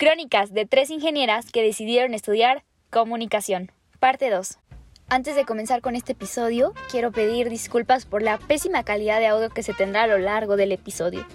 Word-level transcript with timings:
Crónicas 0.00 0.54
de 0.54 0.64
tres 0.64 0.88
ingenieras 0.88 1.52
que 1.52 1.62
decidieron 1.62 2.14
estudiar 2.14 2.64
comunicación. 2.88 3.70
Parte 3.98 4.30
2. 4.30 4.58
Antes 5.10 5.36
de 5.36 5.44
comenzar 5.44 5.82
con 5.82 5.94
este 5.94 6.12
episodio, 6.12 6.72
quiero 6.90 7.12
pedir 7.12 7.50
disculpas 7.50 8.06
por 8.06 8.22
la 8.22 8.38
pésima 8.38 8.82
calidad 8.82 9.18
de 9.18 9.26
audio 9.26 9.50
que 9.50 9.62
se 9.62 9.74
tendrá 9.74 10.04
a 10.04 10.06
lo 10.06 10.16
largo 10.16 10.56
del 10.56 10.72
episodio. 10.72 11.26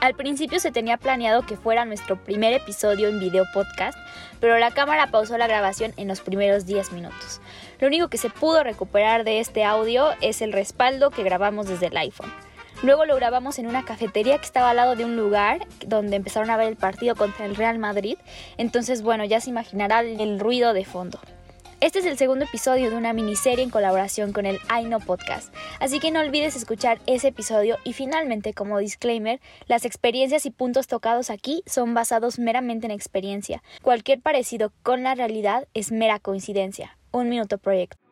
Al 0.00 0.14
principio 0.14 0.58
se 0.58 0.72
tenía 0.72 0.96
planeado 0.96 1.44
que 1.44 1.58
fuera 1.58 1.84
nuestro 1.84 2.16
primer 2.16 2.54
episodio 2.54 3.08
en 3.08 3.20
video 3.20 3.44
podcast, 3.52 3.98
pero 4.40 4.56
la 4.56 4.70
cámara 4.70 5.08
pausó 5.08 5.36
la 5.36 5.46
grabación 5.46 5.92
en 5.98 6.08
los 6.08 6.22
primeros 6.22 6.64
10 6.64 6.92
minutos. 6.92 7.42
Lo 7.78 7.88
único 7.88 8.08
que 8.08 8.16
se 8.16 8.30
pudo 8.30 8.64
recuperar 8.64 9.24
de 9.24 9.40
este 9.40 9.64
audio 9.64 10.12
es 10.22 10.40
el 10.40 10.54
respaldo 10.54 11.10
que 11.10 11.24
grabamos 11.24 11.68
desde 11.68 11.88
el 11.88 11.96
iPhone. 11.98 12.32
Luego 12.84 13.06
lo 13.06 13.16
grabamos 13.16 13.58
en 13.58 13.66
una 13.66 13.82
cafetería 13.82 14.36
que 14.36 14.44
estaba 14.44 14.68
al 14.68 14.76
lado 14.76 14.94
de 14.94 15.06
un 15.06 15.16
lugar 15.16 15.66
donde 15.86 16.16
empezaron 16.16 16.50
a 16.50 16.58
ver 16.58 16.68
el 16.68 16.76
partido 16.76 17.16
contra 17.16 17.46
el 17.46 17.56
Real 17.56 17.78
Madrid. 17.78 18.18
Entonces, 18.58 19.00
bueno, 19.00 19.24
ya 19.24 19.40
se 19.40 19.48
imaginará 19.48 20.00
el 20.00 20.38
ruido 20.38 20.74
de 20.74 20.84
fondo. 20.84 21.18
Este 21.80 22.00
es 22.00 22.04
el 22.04 22.18
segundo 22.18 22.44
episodio 22.44 22.90
de 22.90 22.96
una 22.96 23.14
miniserie 23.14 23.64
en 23.64 23.70
colaboración 23.70 24.34
con 24.34 24.44
el 24.44 24.58
Know 24.68 25.00
Podcast, 25.00 25.52
así 25.80 25.98
que 25.98 26.10
no 26.10 26.20
olvides 26.20 26.56
escuchar 26.56 26.98
ese 27.06 27.28
episodio 27.28 27.78
y 27.84 27.94
finalmente, 27.94 28.52
como 28.52 28.78
disclaimer, 28.78 29.40
las 29.66 29.86
experiencias 29.86 30.44
y 30.44 30.50
puntos 30.50 30.86
tocados 30.86 31.30
aquí 31.30 31.62
son 31.64 31.94
basados 31.94 32.38
meramente 32.38 32.84
en 32.84 32.92
experiencia. 32.92 33.62
Cualquier 33.80 34.20
parecido 34.20 34.72
con 34.82 35.02
la 35.02 35.14
realidad 35.14 35.68
es 35.72 35.90
mera 35.90 36.18
coincidencia. 36.18 36.98
Un 37.12 37.30
minuto 37.30 37.56
proyecto. 37.56 38.03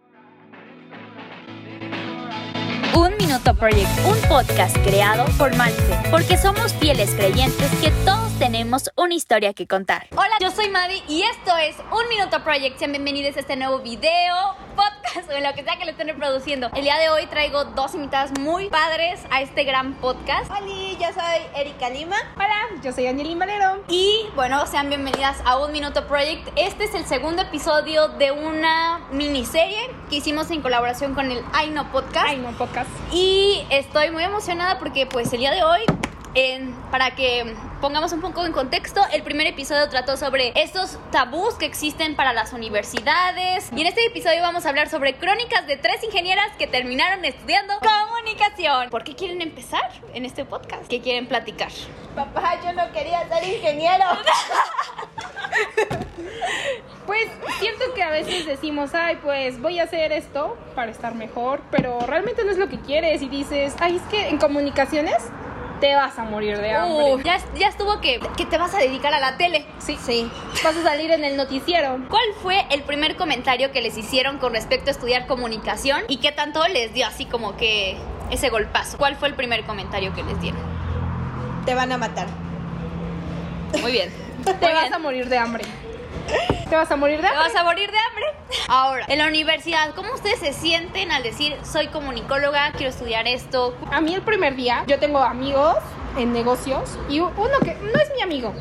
Minuto 3.32 3.54
Project, 3.54 3.88
un 4.04 4.28
podcast 4.28 4.76
creado 4.84 5.24
por 5.38 5.56
Malice, 5.56 5.82
porque 6.10 6.36
somos 6.36 6.74
fieles 6.74 7.14
creyentes 7.14 7.70
que 7.80 7.90
todos 8.04 8.30
tenemos 8.38 8.90
una 8.94 9.14
historia 9.14 9.54
que 9.54 9.66
contar. 9.66 10.06
Hola, 10.10 10.36
yo 10.38 10.50
soy 10.50 10.68
Maddie 10.68 11.02
y 11.08 11.22
esto 11.22 11.56
es 11.56 11.76
Un 11.90 12.06
Minuto 12.10 12.44
Project. 12.44 12.78
Sean 12.78 12.92
bienvenidos 12.92 13.34
a 13.38 13.40
este 13.40 13.56
nuevo 13.56 13.78
video, 13.78 14.36
podcast 14.76 15.01
o 15.14 15.40
lo 15.40 15.54
que 15.54 15.62
sea 15.62 15.76
que 15.76 15.84
lo 15.84 15.90
estén 15.90 16.08
reproduciendo. 16.08 16.70
El 16.74 16.84
día 16.84 16.96
de 16.98 17.10
hoy 17.10 17.26
traigo 17.26 17.64
dos 17.64 17.94
invitadas 17.94 18.32
muy 18.40 18.70
padres 18.70 19.20
a 19.30 19.42
este 19.42 19.64
gran 19.64 19.94
podcast. 19.94 20.50
Hola, 20.50 20.60
yo 20.98 21.06
soy 21.12 21.60
Erika 21.60 21.90
Lima. 21.90 22.16
Hola, 22.36 22.80
yo 22.82 22.92
soy 22.92 23.06
Angelina 23.06 23.44
Valero. 23.44 23.84
Y 23.88 24.24
bueno, 24.34 24.66
sean 24.66 24.88
bienvenidas 24.88 25.36
a 25.44 25.58
Un 25.58 25.72
Minuto 25.72 26.06
Project. 26.06 26.48
Este 26.56 26.84
es 26.84 26.94
el 26.94 27.04
segundo 27.04 27.42
episodio 27.42 28.08
de 28.08 28.32
una 28.32 29.00
miniserie 29.10 29.90
que 30.08 30.16
hicimos 30.16 30.50
en 30.50 30.62
colaboración 30.62 31.14
con 31.14 31.30
el 31.30 31.42
Know 31.72 31.84
Podcast. 31.92 32.34
Know 32.34 32.52
Podcast. 32.52 32.90
Y 33.12 33.66
estoy 33.68 34.10
muy 34.10 34.24
emocionada 34.24 34.78
porque 34.78 35.04
pues 35.04 35.30
el 35.34 35.40
día 35.40 35.50
de 35.50 35.62
hoy, 35.62 35.82
para 36.90 37.14
que 37.14 37.54
pongamos 37.80 38.12
un 38.12 38.20
poco 38.20 38.46
en 38.46 38.52
contexto, 38.52 39.02
el 39.12 39.22
primer 39.22 39.46
episodio 39.46 39.88
trató 39.88 40.16
sobre 40.16 40.52
estos 40.54 40.98
tabús 41.10 41.54
que 41.54 41.66
existen 41.66 42.16
para 42.16 42.32
las 42.32 42.52
universidades. 42.52 43.68
Y 43.74 43.82
en 43.82 43.86
este 43.86 44.06
episodio 44.06 44.40
vamos 44.40 44.64
a 44.64 44.70
hablar 44.70 44.88
sobre 44.88 45.14
crónicas 45.16 45.66
de 45.66 45.76
tres 45.76 46.02
ingenieras 46.02 46.48
que 46.58 46.66
terminaron 46.66 47.24
estudiando 47.24 47.74
comunicación. 47.80 48.88
¿Por 48.88 49.04
qué 49.04 49.14
quieren 49.14 49.42
empezar 49.42 49.90
en 50.14 50.24
este 50.24 50.44
podcast? 50.44 50.86
¿Qué 50.88 51.00
quieren 51.00 51.26
platicar? 51.26 51.70
Papá, 52.16 52.58
yo 52.64 52.72
no 52.72 52.90
quería 52.92 53.28
ser 53.28 53.44
ingeniero. 53.44 54.04
Pues 57.06 57.28
siento 57.58 57.92
que 57.94 58.02
a 58.02 58.10
veces 58.10 58.46
decimos, 58.46 58.94
ay, 58.94 59.18
pues 59.22 59.60
voy 59.60 59.80
a 59.80 59.84
hacer 59.84 60.12
esto 60.12 60.56
para 60.76 60.92
estar 60.92 61.14
mejor, 61.16 61.60
pero 61.70 61.98
realmente 62.06 62.44
no 62.44 62.52
es 62.52 62.58
lo 62.58 62.68
que 62.68 62.78
quieres 62.78 63.22
y 63.22 63.28
dices, 63.28 63.74
ay, 63.80 63.96
es 63.96 64.02
que 64.02 64.28
en 64.28 64.38
comunicaciones 64.38 65.16
te 65.82 65.96
vas 65.96 66.16
a 66.16 66.22
morir 66.22 66.58
de 66.58 66.70
hambre. 66.70 67.12
Uh, 67.12 67.18
ya, 67.22 67.38
ya 67.58 67.66
estuvo 67.66 68.00
que, 68.00 68.20
que 68.36 68.46
te 68.46 68.56
vas 68.56 68.72
a 68.72 68.78
dedicar 68.78 69.12
a 69.14 69.18
la 69.18 69.36
tele. 69.36 69.66
Sí, 69.80 69.98
sí. 70.00 70.30
Vas 70.62 70.76
a 70.76 70.82
salir 70.84 71.10
en 71.10 71.24
el 71.24 71.36
noticiero. 71.36 71.98
¿Cuál 72.08 72.22
fue 72.40 72.64
el 72.70 72.84
primer 72.84 73.16
comentario 73.16 73.72
que 73.72 73.82
les 73.82 73.98
hicieron 73.98 74.38
con 74.38 74.52
respecto 74.52 74.90
a 74.90 74.92
estudiar 74.92 75.26
comunicación 75.26 76.02
y 76.06 76.18
qué 76.18 76.30
tanto 76.30 76.64
les 76.68 76.94
dio 76.94 77.04
así 77.04 77.26
como 77.26 77.56
que 77.56 77.96
ese 78.30 78.48
golpazo? 78.48 78.96
¿Cuál 78.96 79.16
fue 79.16 79.26
el 79.26 79.34
primer 79.34 79.64
comentario 79.64 80.14
que 80.14 80.22
les 80.22 80.40
dieron? 80.40 80.62
Te 81.66 81.74
van 81.74 81.90
a 81.90 81.98
matar. 81.98 82.28
Muy 83.80 83.90
bien. 83.90 84.12
te 84.44 84.72
vas 84.72 84.92
a 84.92 85.00
morir 85.00 85.28
de 85.28 85.36
hambre. 85.36 85.64
Te 86.68 86.76
vas 86.76 86.90
a 86.90 86.96
morir 86.96 87.20
de 87.20 87.28
hambre. 87.28 87.42
Te 87.42 87.52
vas 87.52 87.60
a 87.60 87.64
morir 87.64 87.90
de 87.90 87.98
hambre. 87.98 88.24
Ahora, 88.68 89.04
en 89.08 89.18
la 89.18 89.26
universidad, 89.26 89.94
¿cómo 89.94 90.12
ustedes 90.14 90.38
se 90.38 90.52
sienten 90.52 91.12
al 91.12 91.22
decir 91.22 91.56
soy 91.62 91.88
comunicóloga, 91.88 92.72
quiero 92.72 92.90
estudiar 92.90 93.26
esto? 93.26 93.76
A 93.90 94.00
mí 94.00 94.14
el 94.14 94.22
primer 94.22 94.56
día, 94.56 94.84
yo 94.86 94.98
tengo 94.98 95.18
amigos 95.18 95.76
en 96.16 96.32
negocios 96.32 96.98
y 97.08 97.20
uno 97.20 97.58
que 97.64 97.74
no 97.74 98.00
es 98.00 98.12
mi 98.14 98.22
amigo, 98.22 98.54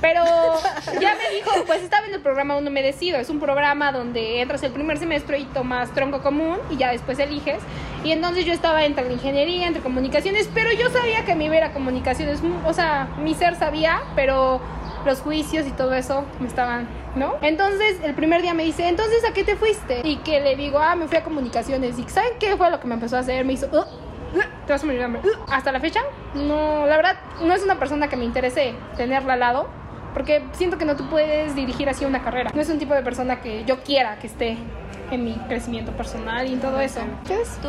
pero 0.00 0.22
ya 1.00 1.14
me 1.14 1.34
dijo, 1.34 1.50
pues 1.66 1.82
estaba 1.82 2.06
en 2.06 2.14
el 2.14 2.20
programa 2.20 2.56
Uno 2.56 2.70
Me 2.70 2.82
Decido. 2.82 3.18
Es 3.18 3.30
un 3.30 3.40
programa 3.40 3.92
donde 3.92 4.40
entras 4.40 4.62
el 4.62 4.72
primer 4.72 4.98
semestre 4.98 5.38
y 5.38 5.44
tomas 5.44 5.92
tronco 5.92 6.22
común 6.22 6.58
y 6.70 6.76
ya 6.76 6.92
después 6.92 7.18
eliges. 7.18 7.58
Y 8.04 8.12
entonces 8.12 8.44
yo 8.44 8.52
estaba 8.52 8.84
entre 8.84 9.10
ingeniería, 9.12 9.66
entre 9.66 9.82
comunicaciones, 9.82 10.48
pero 10.54 10.70
yo 10.72 10.90
sabía 10.90 11.24
que 11.24 11.34
mi 11.34 11.48
vera 11.48 11.72
comunicaciones. 11.72 12.40
O 12.64 12.72
sea, 12.72 13.08
mi 13.18 13.34
ser 13.34 13.56
sabía, 13.56 14.02
pero 14.14 14.60
los 15.06 15.20
juicios 15.20 15.66
y 15.66 15.70
todo 15.70 15.94
eso 15.94 16.24
me 16.40 16.48
estaban, 16.48 16.88
¿no? 17.14 17.34
Entonces 17.40 17.98
el 18.02 18.14
primer 18.14 18.42
día 18.42 18.54
me 18.54 18.64
dice, 18.64 18.88
entonces 18.88 19.24
¿a 19.24 19.32
qué 19.32 19.44
te 19.44 19.56
fuiste? 19.56 20.00
Y 20.04 20.16
que 20.18 20.40
le 20.40 20.56
digo, 20.56 20.78
ah, 20.78 20.96
me 20.96 21.08
fui 21.08 21.16
a 21.16 21.24
comunicaciones. 21.24 21.98
Y 21.98 22.08
¿saben 22.08 22.32
qué 22.38 22.56
fue 22.56 22.70
lo 22.70 22.80
que 22.80 22.86
me 22.86 22.94
empezó 22.94 23.16
a 23.16 23.20
hacer? 23.20 23.44
Me 23.44 23.54
hizo, 23.54 23.68
te 23.68 24.72
vas 24.72 24.82
a 24.82 24.86
morir 24.86 25.02
hambre. 25.02 25.22
Hasta 25.50 25.72
la 25.72 25.80
fecha, 25.80 26.00
no, 26.34 26.86
la 26.86 26.96
verdad, 26.96 27.16
no 27.42 27.54
es 27.54 27.62
una 27.62 27.78
persona 27.78 28.08
que 28.08 28.16
me 28.16 28.24
interese 28.24 28.74
tenerla 28.96 29.34
al 29.34 29.40
lado. 29.40 29.68
Porque 30.12 30.42
siento 30.52 30.78
que 30.78 30.86
no 30.86 30.96
te 30.96 31.02
puedes 31.02 31.54
dirigir 31.54 31.90
hacia 31.90 32.08
una 32.08 32.22
carrera. 32.22 32.50
No 32.54 32.62
es 32.62 32.70
un 32.70 32.78
tipo 32.78 32.94
de 32.94 33.02
persona 33.02 33.42
que 33.42 33.66
yo 33.66 33.82
quiera 33.82 34.18
que 34.18 34.26
esté 34.26 34.56
en 35.10 35.24
mi 35.24 35.34
crecimiento 35.48 35.92
personal 35.92 36.48
y 36.48 36.54
en 36.54 36.60
todo 36.60 36.80
eso. 36.80 37.00
¿Qué 37.26 37.40
es? 37.40 37.48
¿Tú, 37.60 37.68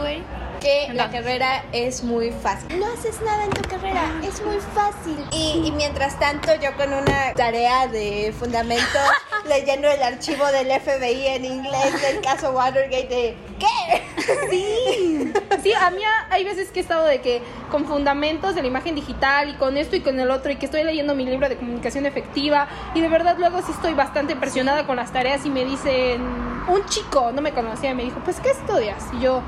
que 0.59 0.91
la 0.93 1.09
carrera 1.09 1.63
es 1.71 2.03
muy 2.03 2.31
fácil. 2.31 2.79
No 2.79 2.87
haces 2.87 3.21
nada 3.21 3.45
en 3.45 3.51
tu 3.51 3.61
carrera, 3.69 4.03
es 4.23 4.43
muy 4.43 4.57
fácil. 4.73 5.17
Y, 5.31 5.71
mientras 5.71 6.19
tanto 6.19 6.53
yo 6.55 6.75
con 6.75 6.93
una 6.93 7.33
tarea 7.35 7.87
de 7.87 8.33
fundamento 8.37 8.99
leyendo 9.47 9.87
el 9.87 10.01
archivo 10.01 10.45
del 10.47 10.67
FBI 10.67 11.27
en 11.27 11.45
inglés 11.45 12.01
del 12.01 12.21
caso 12.21 12.51
Watergate 12.51 13.07
de 13.07 13.37
¿qué? 13.59 14.03
Sí. 14.49 15.33
Sí, 15.67 15.73
a 15.73 15.89
mí 15.89 16.01
hay 16.29 16.45
veces 16.45 16.71
que 16.71 16.79
he 16.79 16.81
estado 16.81 17.05
de 17.05 17.19
que 17.19 17.41
con 17.69 17.83
fundamentos 17.83 18.55
de 18.55 18.61
la 18.61 18.69
imagen 18.69 18.95
digital 18.95 19.49
y 19.49 19.53
con 19.55 19.75
esto 19.75 19.97
y 19.97 19.99
con 19.99 20.17
el 20.17 20.31
otro 20.31 20.49
y 20.49 20.55
que 20.55 20.65
estoy 20.65 20.83
leyendo 20.85 21.13
mi 21.13 21.25
libro 21.25 21.49
de 21.49 21.57
comunicación 21.57 22.05
efectiva 22.05 22.69
y 22.95 23.01
de 23.01 23.09
verdad 23.09 23.35
luego 23.37 23.61
sí 23.61 23.73
estoy 23.73 23.93
bastante 23.93 24.37
presionada 24.37 24.87
con 24.87 24.95
las 24.95 25.11
tareas 25.11 25.45
y 25.45 25.49
me 25.49 25.65
dicen 25.65 26.21
un 26.69 26.85
chico, 26.85 27.33
no 27.33 27.41
me 27.41 27.51
conocía, 27.51 27.93
me 27.93 28.03
dijo, 28.03 28.21
"Pues 28.23 28.39
¿qué 28.39 28.51
estudias?" 28.51 29.03
Y 29.17 29.19
yo 29.19 29.41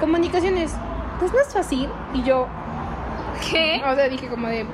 comunicaciones, 0.00 0.74
pues 1.18 1.30
no 1.32 1.40
es 1.40 1.52
fácil. 1.52 1.90
Y 2.14 2.22
yo, 2.22 2.46
¿qué? 3.50 3.82
O 3.86 3.94
sea, 3.94 4.08
dije 4.08 4.28
como 4.28 4.48
de, 4.48 4.64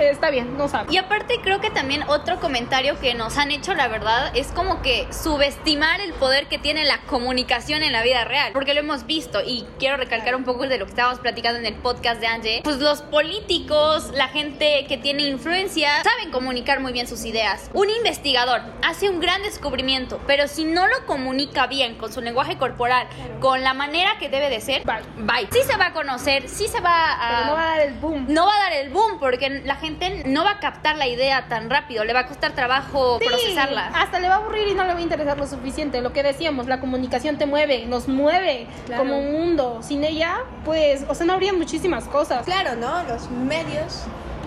está 0.00 0.30
bien, 0.30 0.56
no 0.56 0.68
sabe. 0.68 0.92
Y 0.92 0.96
aparte 0.96 1.40
creo 1.42 1.60
que 1.60 1.70
también 1.70 2.02
otro 2.08 2.40
comentario 2.40 2.98
que 3.00 3.14
nos 3.14 3.38
han 3.38 3.50
hecho, 3.50 3.74
la 3.74 3.88
verdad, 3.88 4.30
es 4.36 4.48
como 4.48 4.82
que 4.82 5.06
subestimar 5.12 6.00
el 6.00 6.12
poder 6.14 6.46
que 6.46 6.58
tiene 6.58 6.84
la 6.84 6.98
comunicación 7.02 7.82
en 7.82 7.92
la 7.92 8.02
vida 8.02 8.24
real, 8.24 8.52
porque 8.52 8.74
lo 8.74 8.80
hemos 8.80 9.06
visto 9.06 9.40
y 9.44 9.64
quiero 9.78 9.96
recalcar 9.96 10.34
un 10.34 10.44
poco 10.44 10.66
de 10.66 10.78
lo 10.78 10.84
que 10.84 10.90
estábamos 10.90 11.20
platicando 11.20 11.58
en 11.58 11.66
el 11.66 11.74
podcast 11.74 12.20
de 12.20 12.26
Angie, 12.26 12.60
pues 12.64 12.78
los 12.78 13.02
políticos, 13.02 14.10
la 14.14 14.28
gente 14.28 14.86
que 14.88 14.98
tiene 14.98 15.24
influencia, 15.24 16.02
saben 16.02 16.30
comunicar 16.30 16.80
muy 16.80 16.92
bien 16.92 17.06
sus 17.06 17.24
ideas. 17.24 17.70
Un 17.72 17.90
investigador 17.90 18.62
hace 18.82 19.08
un 19.08 19.20
gran 19.20 19.42
descubrimiento, 19.42 20.20
pero 20.26 20.48
si 20.48 20.64
no 20.64 20.86
lo 20.86 21.06
comunica 21.06 21.66
bien 21.66 21.96
con 21.96 22.12
su 22.12 22.20
lenguaje 22.20 22.56
corporal, 22.58 23.08
con 23.40 23.62
la 23.62 23.74
manera 23.74 24.18
que 24.18 24.28
debe 24.28 24.50
de 24.50 24.60
ser, 24.60 24.82
bye. 24.84 25.02
bye. 25.24 25.48
Sí 25.52 25.60
se 25.66 25.76
va 25.76 25.86
a 25.86 25.92
conocer, 25.92 26.48
sí 26.48 26.68
se 26.68 26.80
va 26.80 27.12
a... 27.12 27.28
Pero 27.28 27.46
no 27.46 27.54
va 27.54 27.62
a 27.62 27.78
dar 27.78 27.80
el 27.80 27.94
boom. 27.94 28.26
No 28.28 28.46
va 28.46 28.54
a 28.54 28.60
dar 28.60 28.72
el 28.72 28.90
boom, 28.90 29.18
porque 29.18 29.62
la 29.64 29.76
gente 29.78 30.24
no 30.26 30.44
va 30.44 30.52
a 30.52 30.60
captar 30.60 30.96
la 30.96 31.06
idea 31.06 31.48
tan 31.48 31.70
rápido, 31.70 32.04
le 32.04 32.12
va 32.12 32.20
a 32.20 32.26
costar 32.26 32.52
trabajo 32.52 33.18
procesarla. 33.18 33.86
Hasta 33.94 34.20
le 34.20 34.28
va 34.28 34.34
a 34.34 34.38
aburrir 34.38 34.68
y 34.68 34.74
no 34.74 34.84
le 34.84 34.92
va 34.92 34.98
a 34.98 35.02
interesar 35.02 35.38
lo 35.38 35.46
suficiente. 35.46 36.00
Lo 36.00 36.12
que 36.12 36.22
decíamos, 36.22 36.66
la 36.66 36.80
comunicación 36.80 37.38
te 37.38 37.46
mueve, 37.46 37.86
nos 37.86 38.08
mueve 38.08 38.66
como 38.96 39.18
un 39.18 39.32
mundo. 39.32 39.80
Sin 39.82 40.04
ella, 40.04 40.38
pues, 40.64 41.04
o 41.08 41.14
sea, 41.14 41.26
no 41.26 41.32
habría 41.32 41.52
muchísimas 41.52 42.04
cosas. 42.04 42.44
Claro, 42.44 42.76
¿no? 42.76 43.02
Los 43.04 43.30
medios 43.30 44.04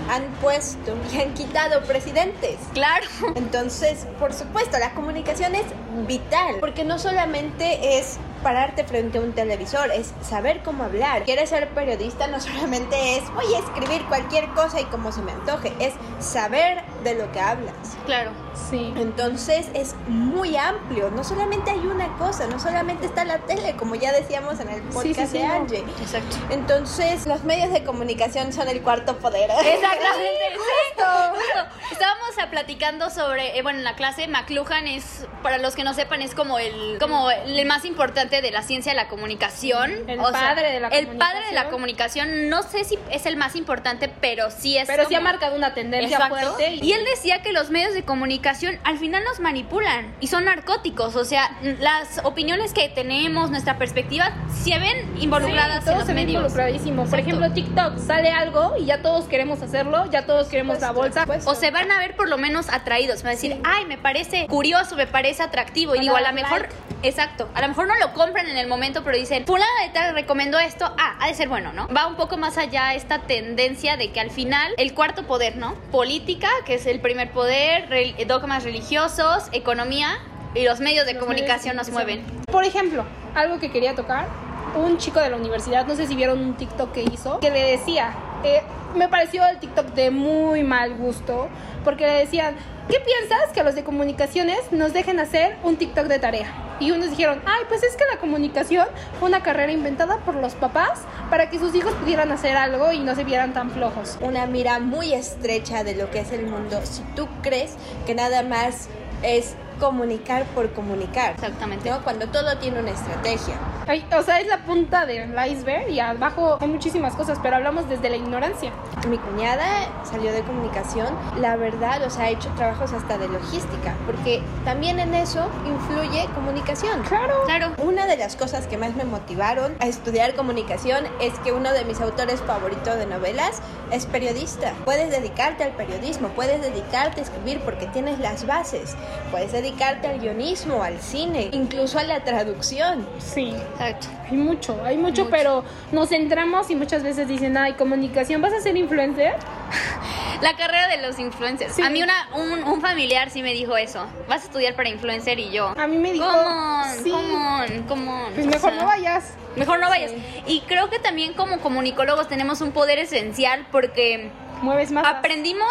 han 0.09 0.23
puesto 0.41 0.97
y 1.13 1.21
han 1.21 1.33
quitado 1.33 1.81
presidentes. 1.83 2.57
Claro. 2.73 3.05
Entonces, 3.35 4.07
por 4.19 4.33
supuesto, 4.33 4.77
la 4.79 4.93
comunicación 4.93 5.55
es 5.55 5.65
vital, 6.07 6.55
porque 6.59 6.83
no 6.83 6.99
solamente 6.99 7.99
es 7.99 8.17
pararte 8.41 8.83
frente 8.83 9.17
a 9.17 9.21
un 9.21 9.33
televisor, 9.33 9.91
es 9.91 10.13
saber 10.21 10.61
cómo 10.63 10.83
hablar. 10.83 11.23
Quieres 11.23 11.49
ser 11.49 11.69
periodista, 11.69 12.27
no 12.27 12.39
solamente 12.39 13.17
es 13.17 13.33
voy 13.33 13.53
a 13.53 13.59
escribir 13.59 14.05
cualquier 14.05 14.49
cosa 14.49 14.81
y 14.81 14.85
como 14.85 15.11
se 15.11 15.21
me 15.21 15.31
antoje, 15.31 15.73
es 15.79 15.93
saber 16.19 16.83
de 17.03 17.15
lo 17.15 17.31
que 17.31 17.39
hablas. 17.39 17.97
Claro. 18.05 18.31
Sí. 18.69 18.93
Entonces 18.97 19.67
es 19.73 19.95
muy 20.07 20.57
amplio, 20.57 21.09
no 21.11 21.23
solamente 21.23 21.71
hay 21.71 21.85
una 21.87 22.15
cosa, 22.17 22.47
no 22.47 22.59
solamente 22.59 23.05
está 23.05 23.25
la 23.25 23.39
tele, 23.39 23.75
como 23.75 23.95
ya 23.95 24.11
decíamos 24.11 24.59
en 24.59 24.69
el 24.69 24.81
podcast 24.83 25.31
de 25.31 25.43
Angie. 25.43 25.83
Exacto. 26.01 26.35
Entonces, 26.49 27.25
los 27.25 27.43
medios 27.43 27.71
de 27.71 27.83
comunicación 27.83 28.53
son 28.53 28.67
el 28.67 28.81
cuarto 28.81 29.17
poder. 29.17 29.49
Exactamente. 29.51 30.50
Justo, 30.71 31.75
estábamos 31.91 32.21
platicando 32.49 33.09
sobre, 33.09 33.57
eh, 33.57 33.61
bueno, 33.61 33.79
en 33.79 33.85
la 33.85 33.95
clase, 33.95 34.27
McLuhan 34.27 34.87
es, 34.87 35.25
para 35.43 35.57
los 35.57 35.75
que 35.75 35.83
no 35.83 35.93
sepan, 35.93 36.21
es 36.21 36.33
como 36.35 36.59
el, 36.59 36.97
como 36.99 37.29
el 37.31 37.65
más 37.65 37.85
importante 37.85 38.41
de 38.41 38.51
la 38.51 38.61
ciencia 38.63 38.91
de 38.91 38.95
la 38.97 39.07
comunicación. 39.07 39.91
El 40.07 40.19
O 40.19 40.29
sea, 40.31 40.49
padre 40.55 40.71
de 40.71 40.79
la 40.79 40.87
El 40.89 41.07
padre 41.17 41.45
de 41.45 41.51
la 41.53 41.69
comunicación. 41.69 41.81
comunicación, 42.27 42.49
no 42.49 42.63
sé 42.63 42.83
si 42.83 42.97
es 43.09 43.25
el 43.25 43.37
más 43.37 43.55
importante, 43.55 44.09
pero 44.21 44.51
sí 44.51 44.77
es 44.77 44.87
Pero 44.87 45.07
sí 45.07 45.15
ha 45.15 45.21
marcado 45.21 45.55
una 45.55 45.73
tendencia 45.73 46.17
Exacto. 46.17 46.35
fuerte. 46.55 46.75
Y 46.81 46.91
él 46.93 47.03
decía 47.05 47.41
que 47.41 47.51
los 47.53 47.69
medios 47.69 47.93
de 47.93 48.03
comunicación 48.03 48.79
al 48.83 48.97
final 48.97 49.23
nos 49.23 49.39
manipulan 49.39 50.13
y 50.19 50.27
son 50.27 50.45
narcóticos. 50.45 51.15
O 51.15 51.25
sea, 51.25 51.57
las 51.79 52.19
opiniones 52.23 52.73
que 52.73 52.89
tenemos, 52.89 53.49
nuestra 53.49 53.77
perspectiva, 53.77 54.31
se 54.63 54.77
ven 54.77 55.15
involucradas 55.19 55.79
Sí, 55.79 55.85
todo 55.85 55.93
en 55.93 55.97
los 55.99 56.07
se 56.07 56.13
medios. 56.13 56.35
involucradísimo. 56.35 57.05
Por 57.05 57.19
ejemplo, 57.19 57.51
TikTok 57.51 57.97
sale 57.97 58.31
algo 58.31 58.75
y 58.79 58.85
ya 58.85 59.01
todos 59.01 59.25
queremos 59.25 59.61
hacerlo, 59.61 60.09
ya 60.11 60.25
todos 60.25 60.47
queremos 60.47 60.60
la 60.63 60.91
bolsa. 60.91 61.25
O 61.45 61.55
se 61.55 61.71
van 61.71 61.91
a 61.91 61.99
ver 61.99 62.15
por 62.15 62.27
lo 62.29 62.37
menos 62.37 62.69
atraídos. 62.69 63.23
Va 63.23 63.29
a 63.29 63.31
decir, 63.31 63.59
ay, 63.63 63.85
me 63.85 63.97
parece 63.97 64.47
curioso, 64.47 64.95
me 64.95 65.07
parece 65.07 65.43
atractivo. 65.43 65.93
Y 65.95 65.97
Van 65.97 66.03
digo, 66.05 66.15
a 66.15 66.21
lo 66.21 66.33
mejor, 66.33 66.61
like. 66.61 66.73
exacto, 67.03 67.49
a 67.53 67.61
lo 67.61 67.67
mejor 67.69 67.87
no 67.87 67.95
lo 67.97 68.13
compran 68.13 68.47
en 68.47 68.57
el 68.57 68.67
momento, 68.67 69.03
pero 69.03 69.17
dicen, 69.17 69.45
fulana 69.45 69.69
de 69.85 69.89
tal 69.89 70.13
recomendó 70.13 70.59
esto, 70.59 70.93
ah, 70.97 71.15
ha 71.19 71.27
de 71.27 71.33
ser 71.33 71.47
bueno, 71.49 71.73
¿no? 71.73 71.87
Va 71.89 72.07
un 72.07 72.15
poco 72.15 72.37
más 72.37 72.57
allá 72.57 72.93
esta 72.93 73.19
tendencia 73.19 73.97
de 73.97 74.11
que 74.11 74.19
al 74.19 74.31
final 74.31 74.73
el 74.77 74.93
cuarto 74.93 75.23
poder, 75.23 75.55
¿no? 75.57 75.75
Política, 75.91 76.49
que 76.65 76.75
es 76.75 76.85
el 76.85 76.99
primer 76.99 77.31
poder, 77.31 77.89
re- 77.89 78.15
dogmas 78.27 78.63
religiosos, 78.63 79.45
economía 79.51 80.17
y 80.53 80.63
los 80.63 80.79
medios 80.79 81.05
de 81.05 81.13
Los 81.13 81.21
comunicación 81.23 81.75
medios 81.75 81.87
nos 81.87 81.93
mueven. 81.93 82.23
Por 82.51 82.63
ejemplo, 82.65 83.05
algo 83.35 83.59
que 83.59 83.71
quería 83.71 83.95
tocar, 83.95 84.27
un 84.75 84.97
chico 84.97 85.19
de 85.19 85.29
la 85.29 85.35
universidad, 85.37 85.85
no 85.85 85.95
sé 85.95 86.07
si 86.07 86.15
vieron 86.15 86.39
un 86.39 86.55
TikTok 86.55 86.91
que 86.93 87.03
hizo, 87.03 87.39
que 87.39 87.49
le 87.49 87.63
decía, 87.63 88.13
eh, 88.43 88.61
me 88.95 89.07
pareció 89.07 89.45
el 89.47 89.59
TikTok 89.59 89.87
de 89.93 90.11
muy 90.11 90.63
mal 90.63 90.95
gusto, 90.95 91.47
porque 91.83 92.05
le 92.05 92.13
decían, 92.13 92.55
¿qué 92.89 92.99
piensas 92.99 93.51
que 93.53 93.63
los 93.63 93.75
de 93.75 93.83
comunicaciones 93.83 94.71
nos 94.71 94.93
dejen 94.93 95.19
hacer 95.19 95.57
un 95.63 95.77
TikTok 95.77 96.05
de 96.05 96.19
tarea? 96.19 96.53
Y 96.79 96.91
unos 96.91 97.11
dijeron, 97.11 97.41
ay, 97.45 97.61
pues 97.69 97.83
es 97.83 97.95
que 97.95 98.03
la 98.11 98.19
comunicación 98.19 98.87
fue 99.19 99.29
una 99.29 99.43
carrera 99.43 99.71
inventada 99.71 100.17
por 100.17 100.35
los 100.35 100.55
papás 100.55 101.01
para 101.29 101.49
que 101.49 101.59
sus 101.59 101.75
hijos 101.75 101.93
pudieran 101.93 102.31
hacer 102.31 102.57
algo 102.57 102.91
y 102.91 102.99
no 102.99 103.15
se 103.15 103.23
vieran 103.23 103.53
tan 103.53 103.69
flojos. 103.69 104.17
una 104.21 104.47
mira 104.47 104.79
muy 104.79 105.13
estrecha 105.13 105.83
de 105.83 105.95
lo 105.95 106.09
que 106.09 106.19
es 106.19 106.31
el 106.31 106.47
mundo 106.47 106.79
si 106.83 107.03
tú 107.15 107.27
crees 107.43 107.75
que 108.05 108.15
nada 108.15 108.41
más 108.43 108.89
es 109.21 109.55
comunicar 109.81 110.45
por 110.53 110.71
comunicar. 110.73 111.33
Exactamente. 111.33 111.89
¿no? 111.89 112.03
Cuando 112.03 112.27
todo 112.27 112.55
tiene 112.57 112.79
una 112.79 112.91
estrategia. 112.91 113.55
Ay, 113.87 114.05
o 114.15 114.21
sea, 114.21 114.39
es 114.39 114.47
la 114.47 114.63
punta 114.63 115.07
del 115.07 115.33
iceberg 115.49 115.89
y 115.89 115.99
abajo 115.99 116.59
hay 116.61 116.67
muchísimas 116.67 117.15
cosas, 117.15 117.39
pero 117.41 117.55
hablamos 117.55 117.89
desde 117.89 118.11
la 118.11 118.15
ignorancia. 118.15 118.71
Mi 119.09 119.17
cuñada 119.17 119.65
salió 120.03 120.31
de 120.31 120.43
comunicación, 120.43 121.07
la 121.39 121.55
verdad, 121.55 122.03
o 122.05 122.11
sea, 122.11 122.25
ha 122.25 122.29
hecho 122.29 122.49
trabajos 122.55 122.93
hasta 122.93 123.17
de 123.17 123.27
logística, 123.27 123.95
porque 124.05 124.43
también 124.63 124.99
en 124.99 125.15
eso 125.15 125.49
influye 125.65 126.29
comunicación. 126.35 127.01
Claro. 127.01 127.33
Claro. 127.45 127.71
Una 127.79 128.05
de 128.05 128.17
las 128.17 128.35
cosas 128.35 128.67
que 128.67 128.77
más 128.77 128.95
me 128.95 129.03
motivaron 129.03 129.75
a 129.79 129.87
estudiar 129.87 130.35
comunicación 130.35 131.05
es 131.19 131.33
que 131.39 131.51
uno 131.53 131.73
de 131.73 131.83
mis 131.85 131.99
autores 132.01 132.39
favoritos 132.41 132.97
de 132.97 133.07
novelas 133.07 133.63
es 133.91 134.05
periodista. 134.05 134.73
Puedes 134.85 135.09
dedicarte 135.09 135.63
al 135.63 135.71
periodismo, 135.71 136.27
puedes 136.29 136.61
dedicarte 136.61 137.21
a 137.21 137.23
escribir 137.23 137.61
porque 137.61 137.87
tienes 137.87 138.19
las 138.19 138.45
bases, 138.45 138.95
puedes 139.31 139.51
dedicarte 139.51 139.70
al 139.79 140.19
guionismo, 140.19 140.83
al 140.83 140.99
cine, 140.99 141.49
incluso 141.51 141.97
a 141.99 142.03
la 142.03 142.23
traducción. 142.23 143.07
Sí. 143.19 143.53
Exacto. 143.73 144.07
Hay 144.29 144.37
mucho, 144.37 144.79
hay 144.85 144.97
mucho, 144.97 145.29
pero 145.29 145.63
nos 145.91 146.09
centramos 146.09 146.69
y 146.69 146.75
muchas 146.75 147.03
veces 147.03 147.27
dicen, 147.27 147.57
ay, 147.57 147.73
comunicación, 147.73 148.41
¿vas 148.41 148.53
a 148.53 148.61
ser 148.61 148.77
influencer? 148.77 149.35
La 150.41 150.55
carrera 150.55 150.87
de 150.87 150.97
los 151.05 151.19
influencers. 151.19 151.75
Sí. 151.75 151.81
A 151.83 151.89
mí 151.89 152.01
una, 152.01 152.13
un, 152.35 152.63
un 152.63 152.81
familiar 152.81 153.29
sí 153.29 153.43
me 153.43 153.53
dijo 153.53 153.77
eso. 153.77 154.07
Vas 154.27 154.41
a 154.41 154.45
estudiar 154.45 154.75
para 154.75 154.89
influencer 154.89 155.37
y 155.39 155.51
yo. 155.51 155.73
A 155.77 155.87
mí 155.87 155.97
me 155.97 156.13
dijo, 156.13 156.25
Come 156.25 156.45
on, 156.47 157.03
sí, 157.03 157.11
come 157.11 157.33
on, 157.35 157.83
come 157.83 158.09
on. 158.09 158.33
pues 158.33 158.47
O 158.47 158.49
mejor 158.49 158.71
sea, 158.71 158.79
no 158.81 158.85
vayas. 158.87 159.33
Mejor 159.55 159.79
no 159.79 159.89
vayas. 159.89 160.11
Y 160.47 160.61
creo 160.61 160.89
que 160.89 160.97
también 160.97 161.33
como 161.33 161.59
comunicólogos 161.59 162.27
tenemos 162.27 162.61
un 162.61 162.71
poder 162.71 162.97
esencial 162.99 163.67
porque 163.71 164.31
Mueves 164.63 164.91
más. 164.91 165.05
aprendimos, 165.05 165.67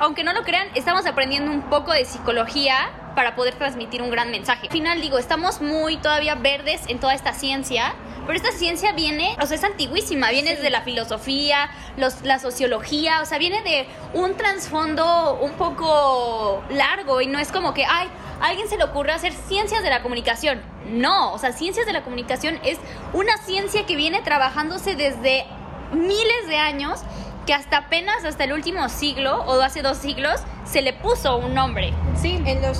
aunque 0.00 0.24
no 0.24 0.32
lo 0.32 0.42
crean, 0.42 0.68
estamos 0.74 1.06
aprendiendo 1.06 1.50
un 1.50 1.62
poco 1.62 1.92
de 1.92 2.04
psicología 2.04 2.90
para 3.14 3.34
poder 3.34 3.54
transmitir 3.54 4.02
un 4.02 4.10
gran 4.10 4.30
mensaje. 4.30 4.66
Al 4.66 4.72
final 4.72 5.00
digo, 5.00 5.18
estamos 5.18 5.60
muy 5.60 5.96
todavía 5.96 6.34
verdes 6.34 6.82
en 6.88 7.00
toda 7.00 7.14
esta 7.14 7.32
ciencia, 7.32 7.94
pero 8.26 8.36
esta 8.36 8.52
ciencia 8.52 8.92
viene, 8.92 9.36
o 9.40 9.46
sea, 9.46 9.56
es 9.56 9.64
antiguísima, 9.64 10.30
viene 10.30 10.54
desde 10.54 10.68
la 10.68 10.82
filosofía, 10.82 11.70
los, 11.96 12.22
la 12.22 12.38
sociología, 12.38 13.22
o 13.22 13.24
sea, 13.24 13.38
viene 13.38 13.62
de 13.62 13.86
un 14.12 14.36
trasfondo 14.36 15.38
un 15.40 15.52
poco 15.52 16.62
largo 16.70 17.20
y 17.20 17.26
no 17.26 17.38
es 17.38 17.50
como 17.50 17.72
que, 17.72 17.84
ay, 17.84 18.08
a 18.40 18.48
alguien 18.48 18.68
se 18.68 18.76
le 18.76 18.84
ocurre 18.84 19.12
hacer 19.12 19.32
ciencias 19.32 19.82
de 19.82 19.88
la 19.88 20.02
comunicación. 20.02 20.60
No, 20.90 21.32
o 21.32 21.38
sea, 21.38 21.52
ciencias 21.52 21.86
de 21.86 21.92
la 21.92 22.02
comunicación 22.04 22.60
es 22.64 22.78
una 23.14 23.38
ciencia 23.38 23.86
que 23.86 23.96
viene 23.96 24.20
trabajándose 24.20 24.94
desde 24.94 25.46
miles 25.92 26.48
de 26.48 26.56
años 26.58 27.00
que 27.46 27.54
hasta 27.54 27.78
apenas 27.78 28.24
hasta 28.24 28.44
el 28.44 28.52
último 28.52 28.88
siglo 28.88 29.42
o 29.46 29.60
hace 29.62 29.80
dos 29.82 29.96
siglos 29.96 30.40
se 30.64 30.82
le 30.82 30.92
puso 30.92 31.36
un 31.38 31.54
nombre. 31.54 31.94
Sí. 32.20 32.42
En 32.44 32.60
los 32.60 32.78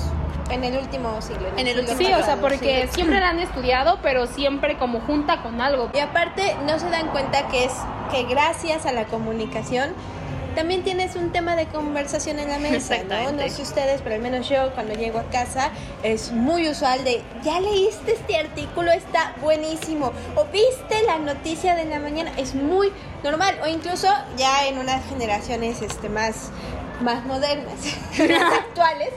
en 0.50 0.62
el 0.62 0.76
último 0.76 1.20
siglo. 1.22 1.48
En 1.56 1.66
el 1.66 1.76
siglo 1.76 1.92
último 1.92 1.98
Sí, 1.98 2.14
o 2.14 2.24
sea, 2.24 2.36
porque 2.36 2.86
sí. 2.88 2.94
siempre 2.96 3.18
la 3.20 3.30
han 3.30 3.40
estudiado, 3.40 3.98
pero 4.02 4.26
siempre 4.26 4.76
como 4.78 5.00
junta 5.00 5.42
con 5.42 5.60
algo. 5.60 5.90
Y 5.94 5.98
aparte 5.98 6.56
no 6.66 6.78
se 6.78 6.88
dan 6.90 7.08
cuenta 7.08 7.48
que 7.48 7.64
es 7.64 7.72
que 8.10 8.24
gracias 8.24 8.86
a 8.86 8.92
la 8.92 9.06
comunicación 9.06 9.90
también 10.56 10.82
tienes 10.82 11.14
un 11.16 11.32
tema 11.32 11.54
de 11.54 11.66
conversación 11.66 12.38
en 12.38 12.48
la 12.48 12.58
mesa, 12.58 12.96
¿no? 13.08 13.30
No 13.30 13.48
sé 13.48 13.60
ustedes, 13.60 14.00
pero 14.02 14.14
al 14.14 14.22
menos 14.22 14.48
yo 14.48 14.72
cuando 14.74 14.94
llego 14.94 15.18
a 15.18 15.24
casa 15.24 15.70
es 16.02 16.32
muy 16.32 16.68
usual 16.68 17.04
de, 17.04 17.22
¿ya 17.44 17.60
leíste 17.60 18.14
este 18.14 18.38
artículo? 18.38 18.90
Está 18.90 19.34
buenísimo. 19.42 20.12
¿O 20.34 20.46
viste 20.46 21.02
la 21.06 21.18
noticia 21.18 21.74
de 21.74 21.84
la 21.84 22.00
mañana? 22.00 22.32
Es 22.38 22.54
muy 22.54 22.90
normal. 23.22 23.54
O 23.62 23.66
incluso 23.66 24.08
ya 24.38 24.66
en 24.66 24.78
unas 24.78 25.06
generaciones 25.10 25.82
este, 25.82 26.08
más 26.08 26.50
más 27.00 27.24
modernas, 27.24 27.74
más 28.18 28.52
actuales, 28.52 29.10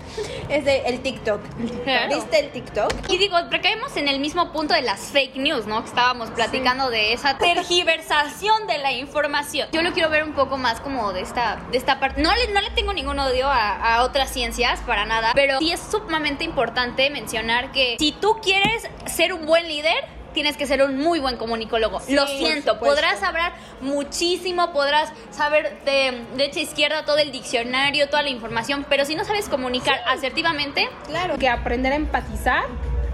es 0.50 0.66
de 0.66 0.80
el 0.86 1.02
TikTok. 1.02 1.42
Claro. 1.84 2.16
¿Viste 2.16 2.40
el 2.40 2.52
TikTok? 2.52 2.94
Y 3.10 3.18
digo, 3.18 3.38
recaemos 3.50 3.96
en 3.98 4.08
el 4.08 4.20
mismo 4.20 4.52
punto 4.52 4.74
de 4.74 4.82
las 4.82 5.00
fake 5.00 5.36
news, 5.38 5.66
¿no? 5.68 5.82
Que 5.82 5.90
estábamos 5.90 6.30
platicando 6.32 6.90
de 6.90 7.14
esa 7.14 7.38
tergiversación 7.38 8.68
de 8.68 8.78
la 8.80 8.92
información. 8.92 9.70
Yo 9.72 9.82
lo 9.82 9.94
quiero 9.94 10.10
ver 10.10 10.24
un 10.24 10.34
poco 10.34 10.58
más 10.58 10.80
como 10.82 11.14
de 11.14 11.22
esta, 11.22 11.58
de 11.72 11.78
esta 11.78 12.00
parte. 12.00 12.22
No 12.22 12.34
le, 12.36 12.54
no 12.54 12.62
le 12.62 12.70
tengo 12.72 12.94
ningún 12.94 13.20
odio 13.20 13.48
a, 13.48 13.96
a 13.96 14.04
otras 14.04 14.30
ciencias, 14.32 14.80
para 14.82 15.06
nada, 15.06 15.32
pero 15.34 15.60
sí 15.60 15.72
es 15.72 15.80
sumamente 15.80 16.44
importante 16.44 17.10
mencionar 17.10 17.72
que 17.72 17.96
si 18.00 18.12
tú 18.12 18.38
quieres 18.42 18.88
ser 19.06 19.34
un 19.34 19.46
buen 19.46 19.68
líder, 19.68 20.19
tienes 20.40 20.56
que 20.56 20.66
ser 20.66 20.82
un 20.82 20.96
muy 20.96 21.20
buen 21.20 21.36
comunicólogo. 21.36 22.00
Lo 22.08 22.22
por 22.26 22.30
siento, 22.30 22.80
podrás 22.80 23.22
hablar 23.24 23.52
muchísimo, 23.82 24.72
podrás 24.72 25.12
saber 25.32 25.78
de 25.84 26.24
derecha 26.38 26.62
a 26.62 26.64
izquierda 26.64 27.04
todo 27.04 27.18
el 27.18 27.34
diccionario, 27.34 28.08
toda 28.08 28.22
la 28.22 28.30
información, 28.30 28.86
pero 28.88 29.04
si 29.04 29.16
no 29.16 29.26
sabes 29.26 29.50
comunicar 29.50 30.00
asertivamente, 30.08 30.88
Claro. 31.08 31.38
Que 31.38 31.50
aprender 31.50 31.92
a 31.92 31.98
empatizar, 31.98 32.64